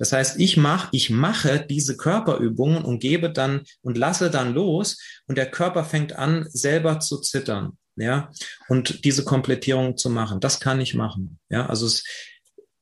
Das 0.01 0.13
heißt, 0.15 0.41
ich 0.41 0.57
mache, 0.57 0.89
ich 0.93 1.11
mache 1.11 1.65
diese 1.69 1.95
Körperübungen 1.95 2.83
und 2.83 3.01
gebe 3.01 3.31
dann 3.31 3.65
und 3.83 3.99
lasse 3.99 4.31
dann 4.31 4.55
los 4.55 4.99
und 5.27 5.37
der 5.37 5.51
Körper 5.51 5.85
fängt 5.85 6.15
an, 6.17 6.47
selber 6.49 7.01
zu 7.01 7.21
zittern. 7.21 7.77
Ja, 7.97 8.33
und 8.69 9.05
diese 9.05 9.25
Komplettierung 9.25 9.99
zu 9.99 10.09
machen, 10.09 10.41
das 10.41 10.59
kann 10.59 10.81
ich 10.81 10.95
machen. 10.95 11.39
Ja, 11.51 11.67
also 11.67 11.85
es, 11.85 12.03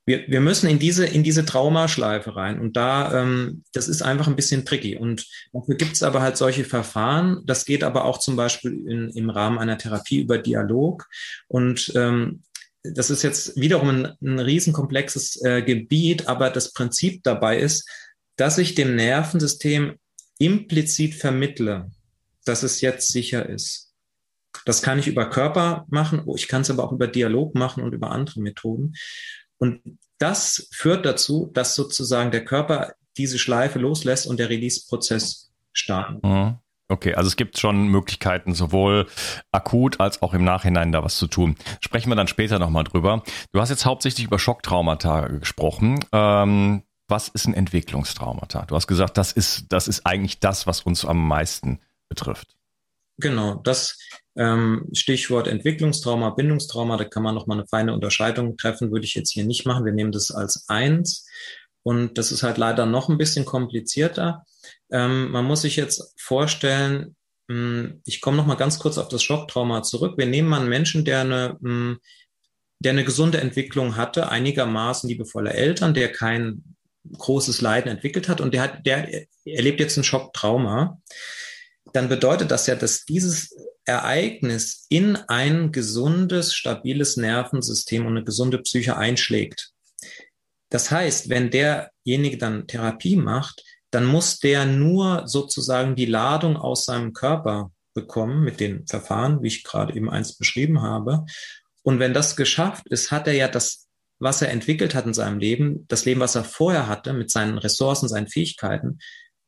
wir, 0.08 0.26
wir 0.26 0.40
müssen 0.40 0.70
in 0.70 0.78
diese, 0.78 1.04
in 1.04 1.22
diese 1.22 1.44
Traumaschleife 1.44 2.34
rein. 2.34 2.60
Und 2.60 2.78
da, 2.78 3.20
ähm, 3.20 3.64
das 3.72 3.88
ist 3.88 4.00
einfach 4.00 4.26
ein 4.26 4.36
bisschen 4.36 4.64
tricky. 4.64 4.96
Und 4.96 5.26
dafür 5.52 5.74
gibt 5.74 5.92
es 5.92 6.02
aber 6.02 6.22
halt 6.22 6.38
solche 6.38 6.64
Verfahren. 6.64 7.42
Das 7.44 7.66
geht 7.66 7.84
aber 7.84 8.06
auch 8.06 8.18
zum 8.18 8.34
Beispiel 8.34 8.72
in, 8.88 9.10
im 9.10 9.28
Rahmen 9.28 9.58
einer 9.58 9.76
Therapie 9.76 10.20
über 10.20 10.38
Dialog. 10.38 11.06
Und 11.46 11.92
ähm, 11.94 12.42
das 12.82 13.10
ist 13.10 13.22
jetzt 13.22 13.56
wiederum 13.56 13.88
ein, 13.88 14.16
ein 14.22 14.38
riesenkomplexes 14.38 15.42
äh, 15.42 15.62
Gebiet, 15.62 16.28
aber 16.28 16.50
das 16.50 16.72
Prinzip 16.72 17.22
dabei 17.22 17.58
ist, 17.58 17.88
dass 18.36 18.58
ich 18.58 18.74
dem 18.74 18.94
Nervensystem 18.96 19.96
implizit 20.38 21.14
vermittle, 21.14 21.90
dass 22.44 22.62
es 22.62 22.80
jetzt 22.80 23.08
sicher 23.08 23.48
ist. 23.48 23.92
Das 24.64 24.82
kann 24.82 24.98
ich 24.98 25.08
über 25.08 25.28
Körper 25.28 25.86
machen, 25.88 26.24
ich 26.36 26.48
kann 26.48 26.62
es 26.62 26.70
aber 26.70 26.84
auch 26.84 26.92
über 26.92 27.06
Dialog 27.06 27.54
machen 27.54 27.82
und 27.82 27.92
über 27.92 28.10
andere 28.10 28.40
Methoden. 28.40 28.94
Und 29.58 29.98
das 30.18 30.68
führt 30.72 31.04
dazu, 31.04 31.50
dass 31.52 31.74
sozusagen 31.74 32.30
der 32.30 32.44
Körper 32.44 32.94
diese 33.16 33.38
Schleife 33.38 33.78
loslässt 33.78 34.26
und 34.26 34.38
der 34.38 34.48
Release-Prozess 34.48 35.50
startet. 35.72 36.22
Mhm. 36.22 36.58
Okay, 36.90 37.14
also 37.14 37.28
es 37.28 37.36
gibt 37.36 37.58
schon 37.58 37.88
Möglichkeiten, 37.88 38.54
sowohl 38.54 39.06
akut 39.52 40.00
als 40.00 40.22
auch 40.22 40.32
im 40.32 40.42
Nachhinein 40.42 40.90
da 40.90 41.04
was 41.04 41.18
zu 41.18 41.26
tun. 41.26 41.56
Sprechen 41.80 42.10
wir 42.10 42.16
dann 42.16 42.28
später 42.28 42.58
nochmal 42.58 42.84
drüber. 42.84 43.22
Du 43.52 43.60
hast 43.60 43.68
jetzt 43.68 43.84
hauptsächlich 43.84 44.26
über 44.26 44.38
Schocktraumata 44.38 45.28
gesprochen. 45.28 46.02
Ähm, 46.12 46.82
was 47.06 47.28
ist 47.28 47.46
ein 47.46 47.54
Entwicklungstraumata? 47.54 48.64
Du 48.66 48.74
hast 48.74 48.86
gesagt, 48.86 49.18
das 49.18 49.32
ist, 49.32 49.66
das 49.68 49.86
ist 49.86 50.06
eigentlich 50.06 50.40
das, 50.40 50.66
was 50.66 50.80
uns 50.80 51.04
am 51.04 51.28
meisten 51.28 51.80
betrifft. 52.08 52.56
Genau, 53.18 53.56
das 53.56 53.98
ähm, 54.36 54.88
Stichwort 54.92 55.48
Entwicklungstrauma, 55.48 56.30
Bindungstrauma, 56.30 56.96
da 56.96 57.04
kann 57.04 57.22
man 57.22 57.34
nochmal 57.34 57.58
eine 57.58 57.66
feine 57.66 57.92
Unterscheidung 57.92 58.56
treffen, 58.56 58.92
würde 58.92 59.04
ich 59.04 59.14
jetzt 59.14 59.30
hier 59.30 59.44
nicht 59.44 59.66
machen. 59.66 59.84
Wir 59.84 59.92
nehmen 59.92 60.12
das 60.12 60.30
als 60.30 60.68
eins. 60.68 61.26
Und 61.82 62.16
das 62.16 62.32
ist 62.32 62.42
halt 62.42 62.58
leider 62.58 62.86
noch 62.86 63.08
ein 63.08 63.18
bisschen 63.18 63.44
komplizierter. 63.44 64.44
Ähm, 64.90 65.30
man 65.30 65.44
muss 65.44 65.62
sich 65.62 65.76
jetzt 65.76 66.14
vorstellen, 66.18 67.16
hm, 67.50 68.00
ich 68.04 68.20
komme 68.20 68.36
nochmal 68.36 68.56
ganz 68.56 68.78
kurz 68.78 68.98
auf 68.98 69.08
das 69.08 69.22
Schocktrauma 69.22 69.82
zurück. 69.82 70.18
Wir 70.18 70.26
nehmen 70.26 70.48
mal 70.48 70.60
einen 70.60 70.68
Menschen, 70.68 71.04
der 71.04 71.20
eine, 71.20 71.58
hm, 71.62 71.98
der 72.80 72.92
eine 72.92 73.04
gesunde 73.04 73.40
Entwicklung 73.40 73.96
hatte, 73.96 74.28
einigermaßen 74.28 75.08
liebevolle 75.08 75.52
Eltern, 75.52 75.94
der 75.94 76.12
kein 76.12 76.76
großes 77.16 77.60
Leiden 77.60 77.90
entwickelt 77.90 78.28
hat 78.28 78.40
und 78.40 78.54
der 78.54 78.62
hat, 78.62 78.86
der 78.86 79.26
erlebt 79.44 79.80
jetzt 79.80 79.96
ein 79.96 80.04
Schocktrauma 80.04 80.98
dann 81.92 82.08
bedeutet 82.08 82.50
das 82.50 82.66
ja, 82.66 82.74
dass 82.74 83.04
dieses 83.04 83.54
Ereignis 83.84 84.86
in 84.88 85.16
ein 85.16 85.72
gesundes, 85.72 86.54
stabiles 86.54 87.16
Nervensystem 87.16 88.04
und 88.06 88.16
eine 88.16 88.24
gesunde 88.24 88.58
Psyche 88.58 88.96
einschlägt. 88.96 89.72
Das 90.70 90.90
heißt, 90.90 91.30
wenn 91.30 91.50
derjenige 91.50 92.36
dann 92.36 92.66
Therapie 92.66 93.16
macht, 93.16 93.64
dann 93.90 94.04
muss 94.04 94.38
der 94.38 94.66
nur 94.66 95.26
sozusagen 95.26 95.96
die 95.96 96.06
Ladung 96.06 96.56
aus 96.56 96.84
seinem 96.84 97.12
Körper 97.12 97.72
bekommen 97.94 98.44
mit 98.44 98.60
den 98.60 98.86
Verfahren, 98.86 99.42
wie 99.42 99.48
ich 99.48 99.64
gerade 99.64 99.94
eben 99.94 100.10
eins 100.10 100.36
beschrieben 100.36 100.82
habe. 100.82 101.24
Und 101.82 101.98
wenn 101.98 102.14
das 102.14 102.36
geschafft 102.36 102.86
ist, 102.88 103.10
hat 103.10 103.26
er 103.26 103.34
ja 103.34 103.48
das, 103.48 103.88
was 104.18 104.42
er 104.42 104.50
entwickelt 104.50 104.94
hat 104.94 105.06
in 105.06 105.14
seinem 105.14 105.38
Leben, 105.38 105.86
das 105.88 106.04
Leben, 106.04 106.20
was 106.20 106.34
er 106.34 106.44
vorher 106.44 106.86
hatte, 106.86 107.12
mit 107.12 107.30
seinen 107.30 107.58
Ressourcen, 107.58 108.08
seinen 108.08 108.28
Fähigkeiten, 108.28 108.98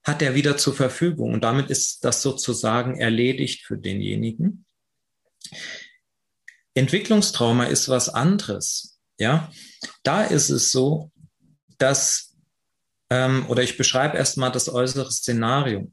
hat 0.03 0.23
er 0.23 0.35
wieder 0.35 0.57
zur 0.57 0.75
Verfügung. 0.75 1.35
Und 1.35 1.45
damit 1.45 1.71
ist 1.71 2.05
das 2.05 2.23
sozusagen 2.23 2.99
erledigt 2.99 3.65
für 3.65 3.77
denjenigen. 3.77 4.65
Entwicklungstrauma 6.75 7.65
ist 7.65 7.89
was 7.89 8.09
anderes. 8.09 8.99
Ja, 9.19 9.53
da 10.03 10.25
ist 10.25 10.49
es 10.49 10.73
so, 10.73 11.11
dass, 11.79 12.30
ähm, 13.11 13.47
oder 13.49 13.63
ich 13.63 13.77
beschreibe 13.77 14.17
erstmal 14.17 14.53
das 14.53 14.69
äußere 14.69 15.11
Szenario. 15.11 15.91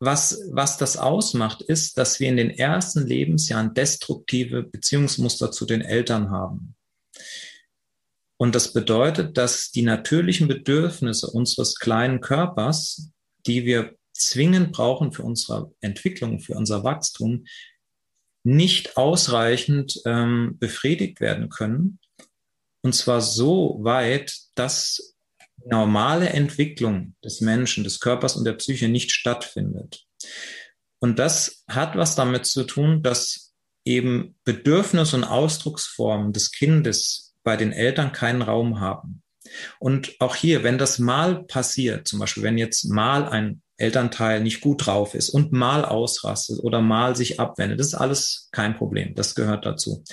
Was, 0.00 0.40
was 0.50 0.78
das 0.78 0.96
ausmacht, 0.96 1.62
ist, 1.62 1.96
dass 1.96 2.18
wir 2.18 2.28
in 2.28 2.36
den 2.36 2.50
ersten 2.50 3.06
Lebensjahren 3.06 3.72
destruktive 3.72 4.62
Beziehungsmuster 4.64 5.52
zu 5.52 5.64
den 5.64 5.80
Eltern 5.80 6.30
haben. 6.30 6.74
Und 8.36 8.56
das 8.56 8.72
bedeutet, 8.72 9.38
dass 9.38 9.70
die 9.70 9.82
natürlichen 9.82 10.48
Bedürfnisse 10.48 11.28
unseres 11.28 11.76
kleinen 11.76 12.20
Körpers 12.20 13.12
die 13.46 13.64
wir 13.64 13.96
zwingend 14.12 14.72
brauchen 14.72 15.12
für 15.12 15.22
unsere 15.22 15.72
Entwicklung, 15.80 16.40
für 16.40 16.54
unser 16.54 16.84
Wachstum, 16.84 17.46
nicht 18.44 18.96
ausreichend 18.96 20.00
ähm, 20.04 20.56
befriedigt 20.58 21.20
werden 21.20 21.48
können. 21.48 22.00
Und 22.82 22.94
zwar 22.94 23.20
so 23.20 23.78
weit, 23.82 24.36
dass 24.54 25.11
normale 25.66 26.28
Entwicklung 26.30 27.14
des 27.24 27.40
Menschen, 27.40 27.84
des 27.84 28.00
Körpers 28.00 28.36
und 28.36 28.44
der 28.44 28.54
Psyche 28.54 28.88
nicht 28.88 29.12
stattfindet. 29.12 30.04
Und 30.98 31.18
das 31.18 31.64
hat 31.68 31.96
was 31.96 32.14
damit 32.14 32.46
zu 32.46 32.64
tun, 32.64 33.02
dass 33.02 33.52
eben 33.84 34.36
Bedürfnis 34.44 35.14
und 35.14 35.24
Ausdrucksformen 35.24 36.32
des 36.32 36.52
Kindes 36.52 37.34
bei 37.42 37.56
den 37.56 37.72
Eltern 37.72 38.12
keinen 38.12 38.42
Raum 38.42 38.80
haben. 38.80 39.22
Und 39.78 40.14
auch 40.20 40.36
hier, 40.36 40.62
wenn 40.62 40.78
das 40.78 40.98
mal 40.98 41.44
passiert, 41.44 42.06
zum 42.06 42.20
Beispiel 42.20 42.42
wenn 42.42 42.58
jetzt 42.58 42.84
mal 42.84 43.28
ein 43.28 43.62
Elternteil 43.76 44.40
nicht 44.40 44.60
gut 44.60 44.86
drauf 44.86 45.14
ist 45.14 45.30
und 45.30 45.52
mal 45.52 45.84
ausrastet 45.84 46.60
oder 46.60 46.80
mal 46.80 47.16
sich 47.16 47.40
abwendet, 47.40 47.80
das 47.80 47.88
ist 47.88 47.94
alles 47.94 48.48
kein 48.52 48.76
Problem. 48.76 49.14
Das 49.14 49.34
gehört 49.34 49.66
dazu. 49.66 50.04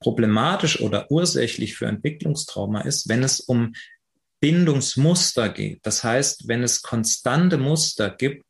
Problematisch 0.00 0.80
oder 0.80 1.10
ursächlich 1.10 1.76
für 1.76 1.86
Entwicklungstrauma 1.86 2.82
ist, 2.82 3.08
wenn 3.08 3.22
es 3.22 3.40
um 3.40 3.72
Bindungsmuster 4.40 5.50
geht. 5.50 5.80
Das 5.82 6.02
heißt, 6.02 6.48
wenn 6.48 6.62
es 6.62 6.82
konstante 6.82 7.58
Muster 7.58 8.10
gibt, 8.10 8.44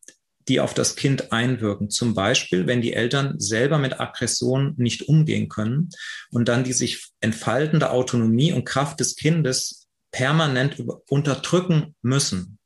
die 0.48 0.60
auf 0.60 0.74
das 0.74 0.96
Kind 0.96 1.32
einwirken. 1.32 1.90
Zum 1.90 2.14
Beispiel, 2.14 2.66
wenn 2.66 2.80
die 2.80 2.92
Eltern 2.92 3.38
selber 3.38 3.78
mit 3.78 4.00
Aggression 4.00 4.74
nicht 4.78 5.08
umgehen 5.08 5.48
können 5.48 5.90
und 6.30 6.48
dann 6.48 6.64
die 6.64 6.72
sich 6.72 7.10
entfaltende 7.20 7.90
Autonomie 7.90 8.52
und 8.52 8.64
Kraft 8.64 9.00
des 9.00 9.16
Kindes 9.16 9.88
permanent 10.10 10.82
unterdrücken 11.08 11.94
müssen. 12.02 12.58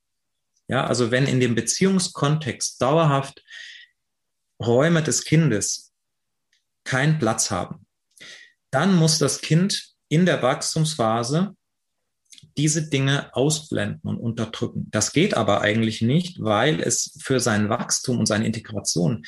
Ja, 0.68 0.86
also 0.86 1.10
wenn 1.10 1.26
in 1.26 1.40
dem 1.40 1.54
Beziehungskontext 1.54 2.80
dauerhaft 2.80 3.42
Räume 4.62 5.02
des 5.02 5.24
Kindes 5.24 5.92
keinen 6.84 7.18
Platz 7.18 7.50
haben, 7.50 7.86
dann 8.70 8.96
muss 8.96 9.18
das 9.18 9.40
Kind 9.40 9.94
in 10.08 10.24
der 10.24 10.42
Wachstumsphase 10.42 11.54
diese 12.56 12.88
Dinge 12.88 13.34
ausblenden 13.34 14.00
und 14.02 14.18
unterdrücken. 14.18 14.88
Das 14.90 15.12
geht 15.12 15.36
aber 15.36 15.60
eigentlich 15.60 16.02
nicht, 16.02 16.40
weil 16.40 16.80
es 16.80 17.18
für 17.22 17.40
sein 17.40 17.68
Wachstum 17.68 18.18
und 18.18 18.26
seine 18.26 18.46
Integration 18.46 19.24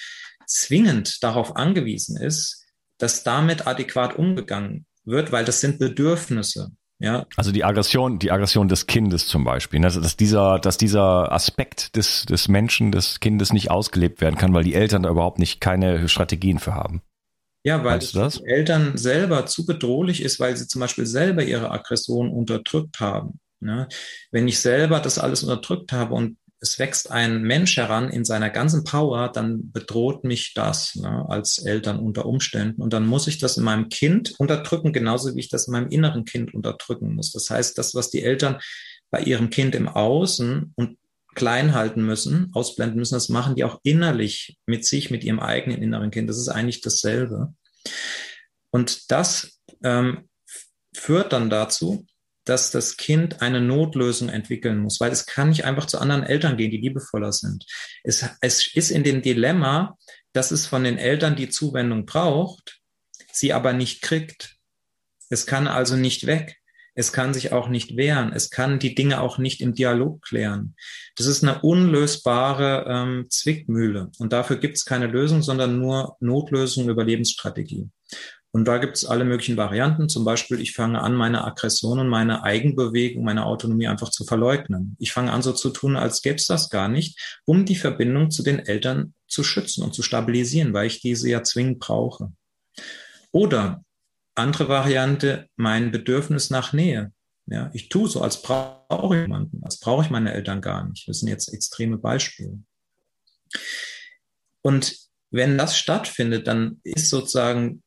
zwingend 0.47 1.23
darauf 1.23 1.57
angewiesen 1.57 2.17
ist, 2.17 2.65
dass 2.99 3.25
damit 3.25 3.67
adäquat 3.67 4.17
umgegangen 4.17 4.87
wird, 5.05 5.33
weil 5.33 5.45
das 5.45 5.61
sind 5.61 5.79
Bedürfnisse. 5.79 6.71
Ja. 6.99 7.27
Also 7.37 7.53
die 7.53 7.65
Aggression, 7.65 8.19
die 8.19 8.31
Aggression 8.31 8.69
des 8.69 8.87
Kindes 8.87 9.27
zum 9.27 9.45
Beispiel, 9.45 9.81
ne? 9.81 9.89
dass 9.89 10.17
dieser, 10.17 10.59
dass 10.59 10.79
dieser 10.79 11.31
Aspekt 11.31 11.95
des, 11.97 12.25
des 12.25 12.49
Menschen, 12.49 12.91
des 12.91 13.21
Kindes 13.21 13.53
nicht 13.53 13.71
ausgelebt 13.71 14.21
werden 14.23 14.37
kann, 14.37 14.55
weil 14.55 14.65
die 14.65 14.75
Eltern 14.75 15.03
da 15.03 15.11
überhaupt 15.11 15.39
nicht 15.39 15.61
keine 15.61 16.09
Strategien 16.09 16.59
für 16.59 16.75
haben. 16.75 17.03
Ja, 17.67 17.83
weil 17.83 17.99
es 17.99 18.13
das? 18.13 18.41
Eltern 18.45 18.97
selber 18.97 19.45
zu 19.47 19.67
bedrohlich 19.67 20.23
ist, 20.23 20.39
weil 20.39 20.57
sie 20.57 20.69
zum 20.69 20.81
Beispiel 20.81 21.05
selber 21.05 21.43
ihre 21.43 21.73
Aggression 21.73 22.31
unterdrückt 22.31 23.01
haben. 23.01 23.41
Ne? 23.59 23.89
Wenn 24.31 24.47
ich 24.47 24.61
selber 24.61 25.01
das 25.01 25.19
alles 25.19 25.43
unterdrückt 25.43 25.91
habe 25.91 26.15
und 26.15 26.37
es 26.61 26.79
wächst 26.79 27.11
ein 27.11 27.43
Mensch 27.43 27.77
heran 27.77 28.09
in 28.09 28.25
seiner 28.25 28.51
ganzen 28.51 28.85
Power, 28.85 29.33
dann 29.33 29.73
bedroht 29.73 30.23
mich 30.23 30.55
das 30.55 30.95
ne, 30.95 31.27
als 31.29 31.59
Eltern 31.59 31.99
unter 31.99 32.27
Umständen. 32.27 32.81
Und 32.81 32.93
dann 32.93 33.05
muss 33.05 33.27
ich 33.27 33.39
das 33.39 33.57
in 33.57 33.65
meinem 33.65 33.89
Kind 33.89 34.39
unterdrücken, 34.39 34.93
genauso 34.93 35.35
wie 35.35 35.41
ich 35.41 35.49
das 35.49 35.67
in 35.67 35.73
meinem 35.73 35.89
inneren 35.89 36.25
Kind 36.25 36.55
unterdrücken 36.55 37.17
muss. 37.17 37.33
Das 37.33 37.51
heißt, 37.51 37.77
das, 37.79 37.97
was 37.97 38.11
die 38.11 38.23
Eltern 38.23 38.61
bei 39.11 39.23
ihrem 39.23 39.51
Kind 39.51 39.75
im 39.75 39.89
Außen 39.89 40.73
und 40.77 40.99
klein 41.37 41.75
halten 41.75 42.03
müssen, 42.03 42.51
ausblenden 42.53 42.99
müssen. 42.99 43.14
Das 43.14 43.29
machen 43.29 43.55
die 43.55 43.62
auch 43.62 43.79
innerlich 43.85 44.59
mit 44.66 44.85
sich, 44.85 45.11
mit 45.11 45.22
ihrem 45.22 45.38
eigenen 45.38 45.81
inneren 45.81 46.11
Kind. 46.11 46.29
Das 46.29 46.38
ist 46.38 46.49
eigentlich 46.49 46.81
dasselbe. 46.81 47.55
Und 48.70 49.12
das 49.12 49.61
ähm, 49.85 50.29
führt 50.92 51.33
dann 51.33 51.49
dazu, 51.51 52.07
dass 52.44 52.70
das 52.70 52.96
Kind 52.96 53.42
eine 53.42 53.61
Notlösung 53.61 54.29
entwickeln 54.29 54.79
muss, 54.79 55.01
weil 55.01 55.12
es 55.12 55.27
kann 55.27 55.51
nicht 55.51 55.64
einfach 55.64 55.87
zu 55.87 55.99
anderen 55.99 56.22
Eltern 56.22 56.57
gehen, 56.57 56.70
die 56.70 56.79
liebevoller 56.79 57.33
sind. 57.33 57.64
Es, 58.05 58.25
es 58.40 58.75
ist 58.75 58.90
in 58.90 59.03
dem 59.03 59.20
Dilemma, 59.20 59.96
dass 60.33 60.53
es 60.53 60.66
von 60.66 60.85
den 60.85 60.96
Eltern 60.96 61.37
die 61.37 61.49
Zuwendung 61.49 62.07
braucht, 62.07 62.81
sie 63.33 63.53
aber 63.53 63.72
nicht 63.72 64.01
kriegt. 64.01 64.57
Es 65.29 65.46
kann 65.46 65.66
also 65.66 65.96
nicht 65.96 66.27
weg. 66.27 66.57
Es 66.97 67.13
kann 67.13 67.35
sich 67.35 67.53
auch 67.53 67.69
nicht 67.69 67.97
wehren. 67.97 68.33
Es 68.33 68.51
kann 68.51 68.79
die 68.79 68.95
Dinge 68.95 69.21
auch 69.21 69.37
nicht 69.37 69.61
im 69.61 69.75
Dialog 69.75 70.23
klären. 70.23 70.75
Das 71.15 71.27
ist 71.27 71.43
eine 71.43 71.61
unlösbare 71.61 72.87
ähm, 72.89 73.27
Zwickmühle. 73.29 74.11
Und 74.19 74.33
dafür 74.33 74.57
gibt 74.57 74.79
es 74.79 74.87
keine 74.87 75.07
Lösung, 75.07 75.43
sondern 75.43 75.79
nur 75.79 76.17
Notlösung, 76.21 76.89
Überlebensstrategie. 76.89 77.91
Und 78.51 78.65
da 78.65 78.79
gibt 78.79 78.97
es 78.97 79.05
alle 79.05 79.27
möglichen 79.27 79.59
Varianten. 79.59 80.09
Zum 80.09 80.25
Beispiel, 80.25 80.59
ich 80.59 80.73
fange 80.73 81.03
an, 81.03 81.15
meine 81.15 81.45
Aggression 81.45 81.99
und 81.99 82.09
meine 82.09 82.43
Eigenbewegung, 82.43 83.23
meine 83.23 83.45
Autonomie 83.45 83.89
einfach 83.89 84.09
zu 84.09 84.25
verleugnen. 84.25 84.97
Ich 84.99 85.13
fange 85.13 85.31
an, 85.33 85.43
so 85.43 85.53
zu 85.53 85.69
tun, 85.69 85.97
als 85.97 86.23
gäbe 86.23 86.37
es 86.37 86.47
das 86.47 86.71
gar 86.71 86.89
nicht, 86.89 87.39
um 87.45 87.67
die 87.67 87.77
Verbindung 87.77 88.31
zu 88.31 88.43
den 88.43 88.59
Eltern 88.59 89.13
zu 89.27 89.45
schützen 89.45 89.85
und 89.85 89.93
zu 89.93 90.03
stabilisieren, 90.03 90.73
weil 90.73 90.87
ich 90.87 91.03
diese 91.03 91.29
ja 91.29 91.43
zwingend 91.43 91.81
brauche. 91.81 92.33
Oder 93.33 93.85
andere 94.37 94.68
Variante, 94.68 95.49
mein 95.57 95.90
Bedürfnis 95.90 96.51
nach 96.51 96.72
Nähe. 96.72 97.12
Ja, 97.46 97.70
ich 97.75 97.88
tue 97.88 98.09
so, 98.09 98.22
als 98.22 98.42
brauche 98.42 99.14
ich 99.14 99.22
jemanden, 99.22 99.62
als 99.62 99.79
brauche 99.79 100.05
ich 100.05 100.11
meine 100.11 100.33
Eltern 100.33 100.61
gar 100.61 100.88
nicht. 100.88 101.09
Das 101.09 101.20
sind 101.20 101.29
jetzt 101.29 101.53
extreme 101.53 101.96
Beispiele. 101.96 102.59
Und 104.62 104.96
wenn 105.31 105.57
das 105.57 105.79
stattfindet, 105.79 106.49
dann 106.49 106.81
ist 106.83 107.09
sozusagen 107.09 107.83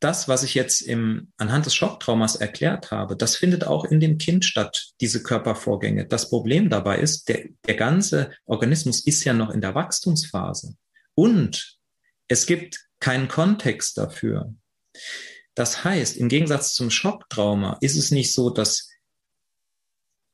das, 0.00 0.28
was 0.28 0.42
ich 0.42 0.54
jetzt 0.54 0.82
im, 0.82 1.32
anhand 1.38 1.64
des 1.64 1.74
Schocktraumas 1.74 2.36
erklärt 2.36 2.90
habe, 2.90 3.16
das 3.16 3.36
findet 3.36 3.64
auch 3.64 3.86
in 3.86 4.00
dem 4.00 4.18
Kind 4.18 4.44
statt, 4.44 4.92
diese 5.00 5.22
Körpervorgänge. 5.22 6.06
Das 6.06 6.28
Problem 6.28 6.68
dabei 6.68 6.98
ist, 6.98 7.28
der, 7.30 7.48
der 7.66 7.74
ganze 7.74 8.30
Organismus 8.44 9.06
ist 9.06 9.24
ja 9.24 9.32
noch 9.32 9.48
in 9.48 9.62
der 9.62 9.74
Wachstumsphase. 9.74 10.76
Und 11.14 11.78
es 12.28 12.44
gibt 12.44 12.86
keinen 13.00 13.28
Kontext 13.28 13.96
dafür. 13.96 14.54
Das 15.54 15.84
heißt, 15.84 16.16
im 16.16 16.28
Gegensatz 16.28 16.74
zum 16.74 16.90
Schocktrauma 16.90 17.78
ist 17.80 17.96
es 17.96 18.10
nicht 18.10 18.32
so, 18.32 18.50
dass 18.50 18.88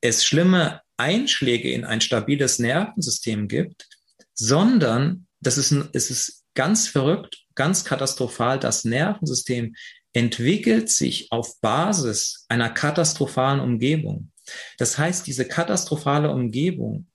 es 0.01 0.25
schlimme 0.25 0.81
Einschläge 0.97 1.71
in 1.71 1.85
ein 1.85 2.01
stabiles 2.01 2.59
Nervensystem 2.59 3.47
gibt, 3.47 3.87
sondern 4.33 5.27
das 5.39 5.57
ist, 5.57 5.71
es 5.93 6.09
ist 6.09 6.43
ganz 6.53 6.87
verrückt, 6.87 7.45
ganz 7.55 7.85
katastrophal. 7.85 8.59
Das 8.59 8.83
Nervensystem 8.83 9.75
entwickelt 10.13 10.89
sich 10.89 11.31
auf 11.31 11.59
Basis 11.61 12.45
einer 12.49 12.69
katastrophalen 12.69 13.59
Umgebung. 13.59 14.31
Das 14.77 14.97
heißt, 14.97 15.25
diese 15.27 15.47
katastrophale 15.47 16.31
Umgebung, 16.31 17.07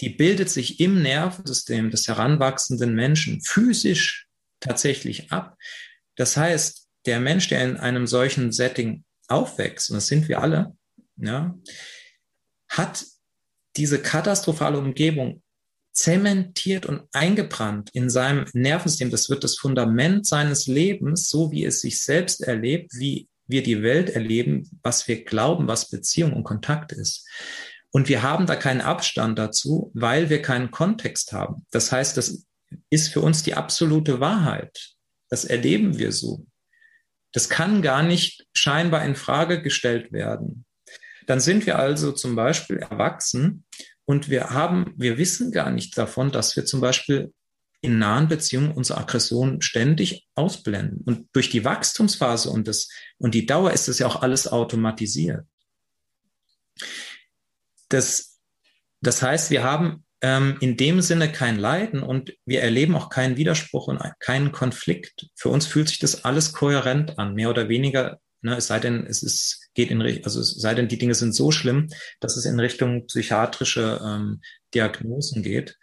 die 0.00 0.10
bildet 0.10 0.50
sich 0.50 0.80
im 0.80 1.02
Nervensystem 1.02 1.90
des 1.90 2.08
heranwachsenden 2.08 2.94
Menschen 2.94 3.40
physisch 3.42 4.26
tatsächlich 4.60 5.30
ab. 5.30 5.56
Das 6.16 6.36
heißt, 6.36 6.83
der 7.06 7.20
Mensch, 7.20 7.48
der 7.48 7.62
in 7.62 7.76
einem 7.76 8.06
solchen 8.06 8.52
Setting 8.52 9.04
aufwächst, 9.28 9.90
und 9.90 9.96
das 9.96 10.06
sind 10.06 10.28
wir 10.28 10.40
alle, 10.40 10.76
ja, 11.16 11.58
hat 12.68 13.04
diese 13.76 14.00
katastrophale 14.00 14.78
Umgebung 14.78 15.42
zementiert 15.92 16.86
und 16.86 17.02
eingebrannt 17.12 17.90
in 17.92 18.10
seinem 18.10 18.46
Nervensystem. 18.52 19.10
Das 19.10 19.30
wird 19.30 19.44
das 19.44 19.56
Fundament 19.56 20.26
seines 20.26 20.66
Lebens, 20.66 21.28
so 21.28 21.52
wie 21.52 21.64
es 21.64 21.80
sich 21.80 22.02
selbst 22.02 22.42
erlebt, 22.42 22.92
wie 22.94 23.28
wir 23.46 23.62
die 23.62 23.82
Welt 23.82 24.10
erleben, 24.10 24.68
was 24.82 25.06
wir 25.06 25.24
glauben, 25.24 25.68
was 25.68 25.90
Beziehung 25.90 26.32
und 26.32 26.44
Kontakt 26.44 26.92
ist. 26.92 27.26
Und 27.90 28.08
wir 28.08 28.22
haben 28.22 28.46
da 28.46 28.56
keinen 28.56 28.80
Abstand 28.80 29.38
dazu, 29.38 29.92
weil 29.94 30.30
wir 30.30 30.42
keinen 30.42 30.72
Kontext 30.72 31.32
haben. 31.32 31.64
Das 31.70 31.92
heißt, 31.92 32.16
das 32.16 32.44
ist 32.90 33.12
für 33.12 33.20
uns 33.20 33.44
die 33.44 33.54
absolute 33.54 34.18
Wahrheit. 34.18 34.94
Das 35.28 35.44
erleben 35.44 35.96
wir 35.98 36.10
so. 36.10 36.44
Das 37.34 37.48
kann 37.48 37.82
gar 37.82 38.04
nicht 38.04 38.46
scheinbar 38.54 39.04
in 39.04 39.16
Frage 39.16 39.60
gestellt 39.60 40.12
werden. 40.12 40.64
Dann 41.26 41.40
sind 41.40 41.66
wir 41.66 41.78
also 41.78 42.12
zum 42.12 42.36
Beispiel 42.36 42.76
erwachsen 42.76 43.64
und 44.04 44.30
wir 44.30 44.50
haben, 44.50 44.94
wir 44.96 45.18
wissen 45.18 45.50
gar 45.50 45.70
nicht 45.70 45.98
davon, 45.98 46.30
dass 46.30 46.54
wir 46.54 46.64
zum 46.64 46.80
Beispiel 46.80 47.34
in 47.80 47.98
nahen 47.98 48.28
Beziehungen 48.28 48.70
unsere 48.70 49.00
Aggression 49.00 49.60
ständig 49.62 50.28
ausblenden. 50.36 51.00
Und 51.04 51.28
durch 51.32 51.50
die 51.50 51.64
Wachstumsphase 51.64 52.50
und 52.50 52.68
das, 52.68 52.88
und 53.18 53.34
die 53.34 53.46
Dauer 53.46 53.72
ist 53.72 53.88
das 53.88 53.98
ja 53.98 54.06
auch 54.06 54.22
alles 54.22 54.46
automatisiert. 54.46 55.44
Das, 57.88 58.38
das 59.00 59.22
heißt, 59.22 59.50
wir 59.50 59.64
haben 59.64 60.03
ähm, 60.24 60.56
in 60.60 60.78
dem 60.78 61.02
Sinne 61.02 61.30
kein 61.30 61.58
Leiden 61.58 62.02
und 62.02 62.32
wir 62.46 62.62
erleben 62.62 62.96
auch 62.96 63.10
keinen 63.10 63.36
Widerspruch 63.36 63.88
und 63.88 64.00
keinen 64.20 64.52
Konflikt. 64.52 65.26
Für 65.34 65.50
uns 65.50 65.66
fühlt 65.66 65.90
sich 65.90 65.98
das 65.98 66.24
alles 66.24 66.54
kohärent 66.54 67.18
an, 67.18 67.34
mehr 67.34 67.50
oder 67.50 67.68
weniger, 67.68 68.20
ne, 68.40 68.56
es 68.56 68.68
sei 68.68 68.80
denn, 68.80 69.04
es 69.06 69.22
ist 69.22 69.68
geht 69.74 69.90
in 69.90 70.00
also 70.00 70.40
es 70.40 70.54
sei 70.54 70.74
denn, 70.74 70.88
die 70.88 70.96
Dinge 70.96 71.14
sind 71.14 71.34
so 71.34 71.50
schlimm, 71.50 71.88
dass 72.20 72.38
es 72.38 72.46
in 72.46 72.58
Richtung 72.58 73.06
psychiatrische 73.06 74.00
ähm, 74.02 74.40
Diagnosen 74.72 75.42
geht. 75.42 75.76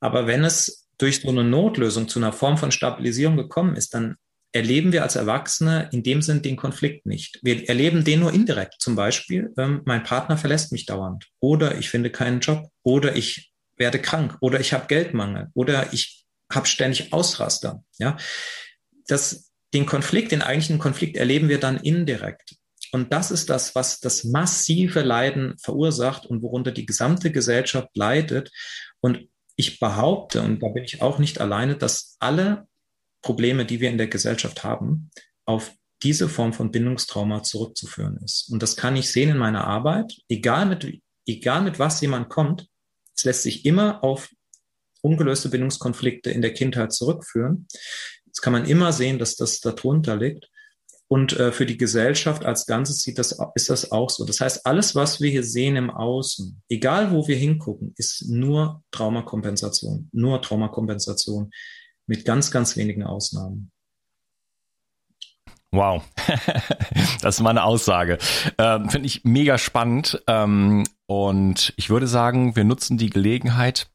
Aber 0.00 0.26
wenn 0.26 0.44
es 0.44 0.88
durch 0.98 1.22
so 1.22 1.30
eine 1.30 1.44
Notlösung 1.44 2.08
zu 2.08 2.18
einer 2.18 2.32
Form 2.34 2.58
von 2.58 2.72
Stabilisierung 2.72 3.38
gekommen 3.38 3.76
ist, 3.76 3.94
dann 3.94 4.16
erleben 4.52 4.92
wir 4.92 5.02
als 5.02 5.16
Erwachsene 5.16 5.88
in 5.92 6.02
dem 6.02 6.20
Sinn 6.20 6.42
den 6.42 6.56
Konflikt 6.56 7.06
nicht. 7.06 7.38
Wir 7.42 7.66
erleben 7.70 8.04
den 8.04 8.20
nur 8.20 8.34
indirekt. 8.34 8.74
Zum 8.80 8.96
Beispiel, 8.96 9.54
ähm, 9.56 9.80
mein 9.86 10.02
Partner 10.02 10.36
verlässt 10.36 10.72
mich 10.72 10.84
dauernd 10.84 11.28
oder 11.40 11.78
ich 11.78 11.88
finde 11.88 12.10
keinen 12.10 12.40
Job 12.40 12.68
oder 12.82 13.16
ich 13.16 13.51
werde 13.82 13.98
krank 13.98 14.36
oder 14.40 14.60
ich 14.60 14.72
habe 14.72 14.86
Geldmangel 14.86 15.48
oder 15.54 15.92
ich 15.92 16.24
habe 16.52 16.66
ständig 16.66 17.12
Ausraster. 17.12 17.82
Ja, 17.98 18.16
das, 19.08 19.50
den 19.74 19.86
Konflikt, 19.86 20.30
den 20.30 20.42
eigentlichen 20.42 20.78
Konflikt 20.78 21.16
erleben 21.16 21.48
wir 21.48 21.58
dann 21.58 21.78
indirekt. 21.78 22.54
Und 22.92 23.12
das 23.12 23.32
ist 23.32 23.50
das, 23.50 23.74
was 23.74 23.98
das 23.98 24.22
massive 24.22 25.00
Leiden 25.00 25.56
verursacht 25.58 26.26
und 26.26 26.42
worunter 26.42 26.70
die 26.70 26.86
gesamte 26.86 27.32
Gesellschaft 27.32 27.88
leidet. 27.96 28.52
Und 29.00 29.28
ich 29.56 29.80
behaupte, 29.80 30.42
und 30.42 30.62
da 30.62 30.68
bin 30.68 30.84
ich 30.84 31.02
auch 31.02 31.18
nicht 31.18 31.40
alleine, 31.40 31.76
dass 31.76 32.16
alle 32.20 32.68
Probleme, 33.20 33.64
die 33.64 33.80
wir 33.80 33.90
in 33.90 33.98
der 33.98 34.08
Gesellschaft 34.08 34.62
haben, 34.62 35.10
auf 35.46 35.72
diese 36.02 36.28
Form 36.28 36.52
von 36.52 36.70
Bindungstrauma 36.70 37.42
zurückzuführen 37.42 38.18
ist. 38.22 38.50
Und 38.52 38.62
das 38.62 38.76
kann 38.76 38.96
ich 38.96 39.10
sehen 39.10 39.30
in 39.30 39.38
meiner 39.38 39.66
Arbeit, 39.66 40.12
egal 40.28 40.66
mit, 40.66 41.00
egal 41.26 41.62
mit 41.62 41.78
was 41.78 42.00
jemand 42.00 42.28
kommt, 42.28 42.68
es 43.14 43.24
lässt 43.24 43.42
sich 43.42 43.64
immer 43.64 44.02
auf 44.02 44.30
ungelöste 45.02 45.48
Bindungskonflikte 45.48 46.30
in 46.30 46.42
der 46.42 46.54
Kindheit 46.54 46.92
zurückführen. 46.92 47.66
Jetzt 48.26 48.40
kann 48.40 48.52
man 48.52 48.64
immer 48.64 48.92
sehen, 48.92 49.18
dass 49.18 49.36
das 49.36 49.60
darunter 49.60 50.16
liegt. 50.16 50.48
Und 51.08 51.38
äh, 51.38 51.52
für 51.52 51.66
die 51.66 51.76
Gesellschaft 51.76 52.46
als 52.46 52.64
Ganzes 52.64 53.02
sieht 53.02 53.18
das, 53.18 53.38
ist 53.54 53.68
das 53.68 53.92
auch 53.92 54.08
so. 54.08 54.24
Das 54.24 54.40
heißt, 54.40 54.64
alles, 54.64 54.94
was 54.94 55.20
wir 55.20 55.30
hier 55.30 55.44
sehen 55.44 55.76
im 55.76 55.90
Außen, 55.90 56.62
egal 56.70 57.12
wo 57.12 57.28
wir 57.28 57.36
hingucken, 57.36 57.92
ist 57.98 58.30
nur 58.30 58.82
Traumakompensation, 58.92 60.08
nur 60.12 60.40
Traumakompensation 60.40 61.50
mit 62.06 62.24
ganz, 62.24 62.50
ganz 62.50 62.78
wenigen 62.78 63.02
Ausnahmen. 63.02 63.70
Wow, 65.70 66.02
das 67.20 67.36
ist 67.36 67.40
mal 67.42 67.50
eine 67.50 67.64
Aussage. 67.64 68.16
Ähm, 68.56 68.88
Finde 68.88 69.06
ich 69.06 69.24
mega 69.24 69.58
spannend. 69.58 70.22
Ähm, 70.26 70.84
und 71.12 71.74
ich 71.76 71.90
würde 71.90 72.06
sagen, 72.06 72.56
wir 72.56 72.64
nutzen 72.64 72.96
die 72.96 73.10
Gelegenheit, 73.10 73.90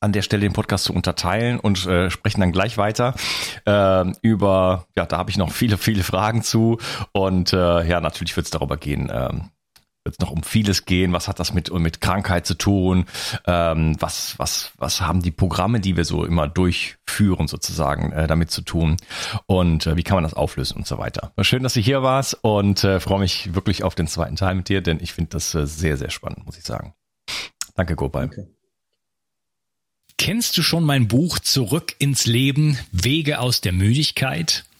an 0.00 0.12
der 0.12 0.20
Stelle 0.20 0.42
den 0.42 0.52
Podcast 0.52 0.84
zu 0.84 0.92
unterteilen 0.92 1.58
und 1.58 1.86
äh, 1.86 2.10
sprechen 2.10 2.42
dann 2.42 2.52
gleich 2.52 2.76
weiter 2.76 3.14
äh, 3.64 4.04
über, 4.20 4.86
ja, 4.94 5.06
da 5.06 5.16
habe 5.16 5.30
ich 5.30 5.38
noch 5.38 5.50
viele, 5.50 5.78
viele 5.78 6.02
Fragen 6.02 6.42
zu. 6.42 6.76
Und 7.12 7.54
äh, 7.54 7.88
ja, 7.88 7.98
natürlich 8.02 8.36
wird 8.36 8.44
es 8.44 8.50
darüber 8.50 8.76
gehen, 8.76 9.10
ähm, 9.10 9.48
wird 10.04 10.16
es 10.16 10.20
noch 10.20 10.30
um 10.30 10.42
vieles 10.42 10.84
gehen. 10.84 11.12
Was 11.12 11.28
hat 11.28 11.40
das 11.40 11.54
mit, 11.54 11.72
mit 11.72 12.00
Krankheit 12.00 12.46
zu 12.46 12.54
tun? 12.54 13.06
Ähm, 13.46 13.96
was, 13.98 14.38
was, 14.38 14.72
was 14.76 15.00
haben 15.00 15.22
die 15.22 15.30
Programme, 15.30 15.80
die 15.80 15.96
wir 15.96 16.04
so 16.04 16.24
immer 16.24 16.46
durchführen, 16.46 17.48
sozusagen, 17.48 18.12
äh, 18.12 18.26
damit 18.26 18.50
zu 18.50 18.60
tun? 18.60 18.98
Und 19.46 19.86
äh, 19.86 19.96
wie 19.96 20.02
kann 20.02 20.16
man 20.16 20.24
das 20.24 20.34
auflösen 20.34 20.76
und 20.76 20.86
so 20.86 20.98
weiter? 20.98 21.32
Schön, 21.40 21.62
dass 21.62 21.74
du 21.74 21.80
hier 21.80 22.02
warst 22.02 22.38
und 22.42 22.84
äh, 22.84 23.00
freue 23.00 23.20
mich 23.20 23.54
wirklich 23.54 23.82
auf 23.82 23.94
den 23.94 24.06
zweiten 24.06 24.36
Teil 24.36 24.54
mit 24.54 24.68
dir, 24.68 24.82
denn 24.82 25.00
ich 25.00 25.14
finde 25.14 25.30
das 25.30 25.54
äh, 25.54 25.66
sehr, 25.66 25.96
sehr 25.96 26.10
spannend, 26.10 26.44
muss 26.44 26.58
ich 26.58 26.64
sagen. 26.64 26.94
Danke, 27.74 27.96
Gopal. 27.96 28.26
Okay. 28.26 28.46
Kennst 30.18 30.56
du 30.56 30.62
schon 30.62 30.84
mein 30.84 31.08
Buch 31.08 31.38
Zurück 31.38 31.96
ins 31.98 32.26
Leben, 32.26 32.78
Wege 32.92 33.40
aus 33.40 33.60
der 33.62 33.72
Müdigkeit? 33.72 34.64